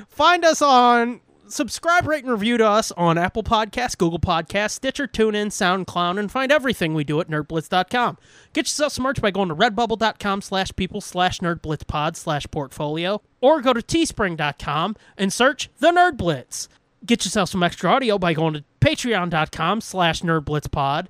Find 0.08 0.44
us 0.44 0.62
on 0.62 1.20
subscribe, 1.52 2.06
rate, 2.06 2.24
and 2.24 2.32
review 2.32 2.56
to 2.58 2.66
us 2.66 2.92
on 2.92 3.18
Apple 3.18 3.42
Podcasts, 3.42 3.96
Google 3.96 4.18
Podcasts, 4.18 4.72
Stitcher, 4.72 5.06
TuneIn, 5.06 5.48
SoundCloud, 5.48 6.18
and 6.18 6.30
find 6.30 6.50
everything 6.50 6.94
we 6.94 7.04
do 7.04 7.20
at 7.20 7.28
nerdblitz.com. 7.28 8.18
Get 8.52 8.66
yourself 8.66 8.92
some 8.92 9.04
merch 9.04 9.20
by 9.20 9.30
going 9.30 9.48
to 9.48 9.54
redbubble.com 9.54 10.42
slash 10.42 10.74
people 10.76 11.00
slash 11.00 11.40
nerdblitzpod 11.40 12.16
slash 12.16 12.46
portfolio, 12.50 13.20
or 13.40 13.60
go 13.60 13.72
to 13.72 13.80
teespring.com 13.80 14.96
and 15.16 15.32
search 15.32 15.70
The 15.78 15.88
Nerd 15.88 16.16
Blitz. 16.16 16.68
Get 17.04 17.24
yourself 17.24 17.48
some 17.48 17.62
extra 17.62 17.90
audio 17.90 18.18
by 18.18 18.34
going 18.34 18.54
to 18.54 18.64
patreon.com 18.80 19.80
slash 19.80 20.22
nerdblitzpod. 20.22 21.06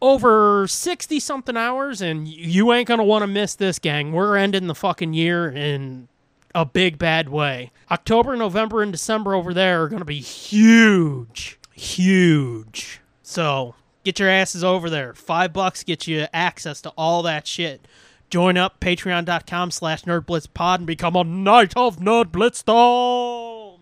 Over 0.00 0.66
60 0.66 1.18
something 1.20 1.56
hours, 1.56 2.00
and 2.02 2.28
you 2.28 2.72
ain't 2.72 2.88
gonna 2.88 3.04
want 3.04 3.22
to 3.22 3.26
miss 3.26 3.54
this, 3.54 3.78
gang. 3.78 4.12
We're 4.12 4.36
ending 4.36 4.66
the 4.66 4.74
fucking 4.74 5.14
year 5.14 5.48
in 5.48 6.08
a 6.54 6.64
big 6.64 6.98
bad 6.98 7.28
way. 7.28 7.72
October, 7.90 8.36
November, 8.36 8.82
and 8.82 8.92
December 8.92 9.34
over 9.34 9.52
there 9.52 9.82
are 9.82 9.88
going 9.88 10.00
to 10.00 10.04
be 10.04 10.20
huge. 10.20 11.58
Huge. 11.72 13.00
So 13.22 13.74
get 14.04 14.18
your 14.18 14.28
asses 14.28 14.62
over 14.62 14.88
there. 14.88 15.14
Five 15.14 15.52
bucks 15.52 15.82
gets 15.82 16.06
you 16.06 16.26
access 16.32 16.80
to 16.82 16.90
all 16.90 17.22
that 17.22 17.46
shit. 17.46 17.86
Join 18.30 18.56
up, 18.56 18.80
patreon.com 18.80 19.70
slash 19.70 20.02
nerdblitzpod 20.04 20.76
and 20.78 20.86
become 20.86 21.14
a 21.14 21.24
Knight 21.24 21.76
of 21.76 21.98
Nerd 21.98 22.26
Blitzdom 22.26 23.78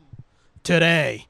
today. 0.63 1.27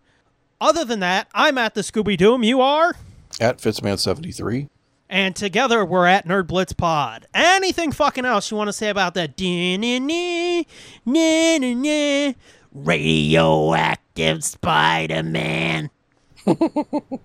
Other 0.60 0.84
than 0.84 1.00
that, 1.00 1.28
I'm 1.34 1.58
at 1.58 1.74
the 1.74 1.82
Scooby 1.82 2.16
Doom. 2.16 2.42
You 2.42 2.60
are? 2.60 2.94
At 3.40 3.58
Fitzman73. 3.58 4.68
And 5.12 5.36
together 5.36 5.84
we're 5.84 6.06
at 6.06 6.26
Nerd 6.26 6.46
Blitz 6.46 6.72
Pod. 6.72 7.26
Anything 7.34 7.92
fucking 7.92 8.24
else 8.24 8.50
you 8.50 8.56
want 8.56 8.68
to 8.68 8.72
say 8.72 8.88
about 8.88 9.12
that? 9.12 9.36
Radioactive 12.72 14.42
Spider 14.42 15.22
Man. 15.22 15.90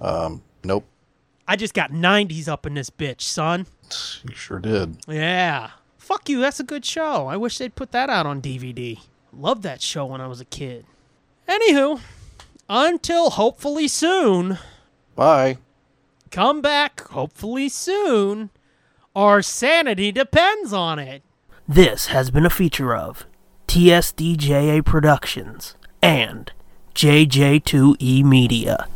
Um, 0.00 0.42
nope. 0.62 0.84
I 1.48 1.56
just 1.56 1.74
got 1.74 1.90
90s 1.90 2.46
up 2.46 2.66
in 2.66 2.74
this 2.74 2.88
bitch, 2.88 3.22
son. 3.22 3.66
You 4.22 4.34
sure 4.34 4.60
did. 4.60 4.96
Yeah. 5.08 5.70
Fuck 5.96 6.28
you, 6.28 6.40
that's 6.40 6.60
a 6.60 6.64
good 6.64 6.84
show. 6.84 7.26
I 7.26 7.36
wish 7.36 7.58
they'd 7.58 7.74
put 7.74 7.90
that 7.90 8.08
out 8.08 8.24
on 8.24 8.40
DVD. 8.40 9.00
Loved 9.32 9.64
that 9.64 9.82
show 9.82 10.06
when 10.06 10.20
I 10.20 10.28
was 10.28 10.40
a 10.40 10.44
kid. 10.44 10.86
Anywho, 11.48 12.00
until 12.68 13.30
hopefully 13.30 13.88
soon, 13.88 14.58
Bye. 15.16 15.58
Come 16.30 16.60
back 16.60 17.00
hopefully 17.08 17.68
soon. 17.68 18.50
Our 19.14 19.42
sanity 19.42 20.12
depends 20.12 20.72
on 20.72 20.98
it. 20.98 21.22
This 21.66 22.06
has 22.06 22.30
been 22.30 22.46
a 22.46 22.50
feature 22.50 22.94
of 22.94 23.26
TSDJA 23.66 24.84
Productions 24.84 25.74
and 26.00 26.52
JJ2E 26.94 28.24
Media. 28.24 28.88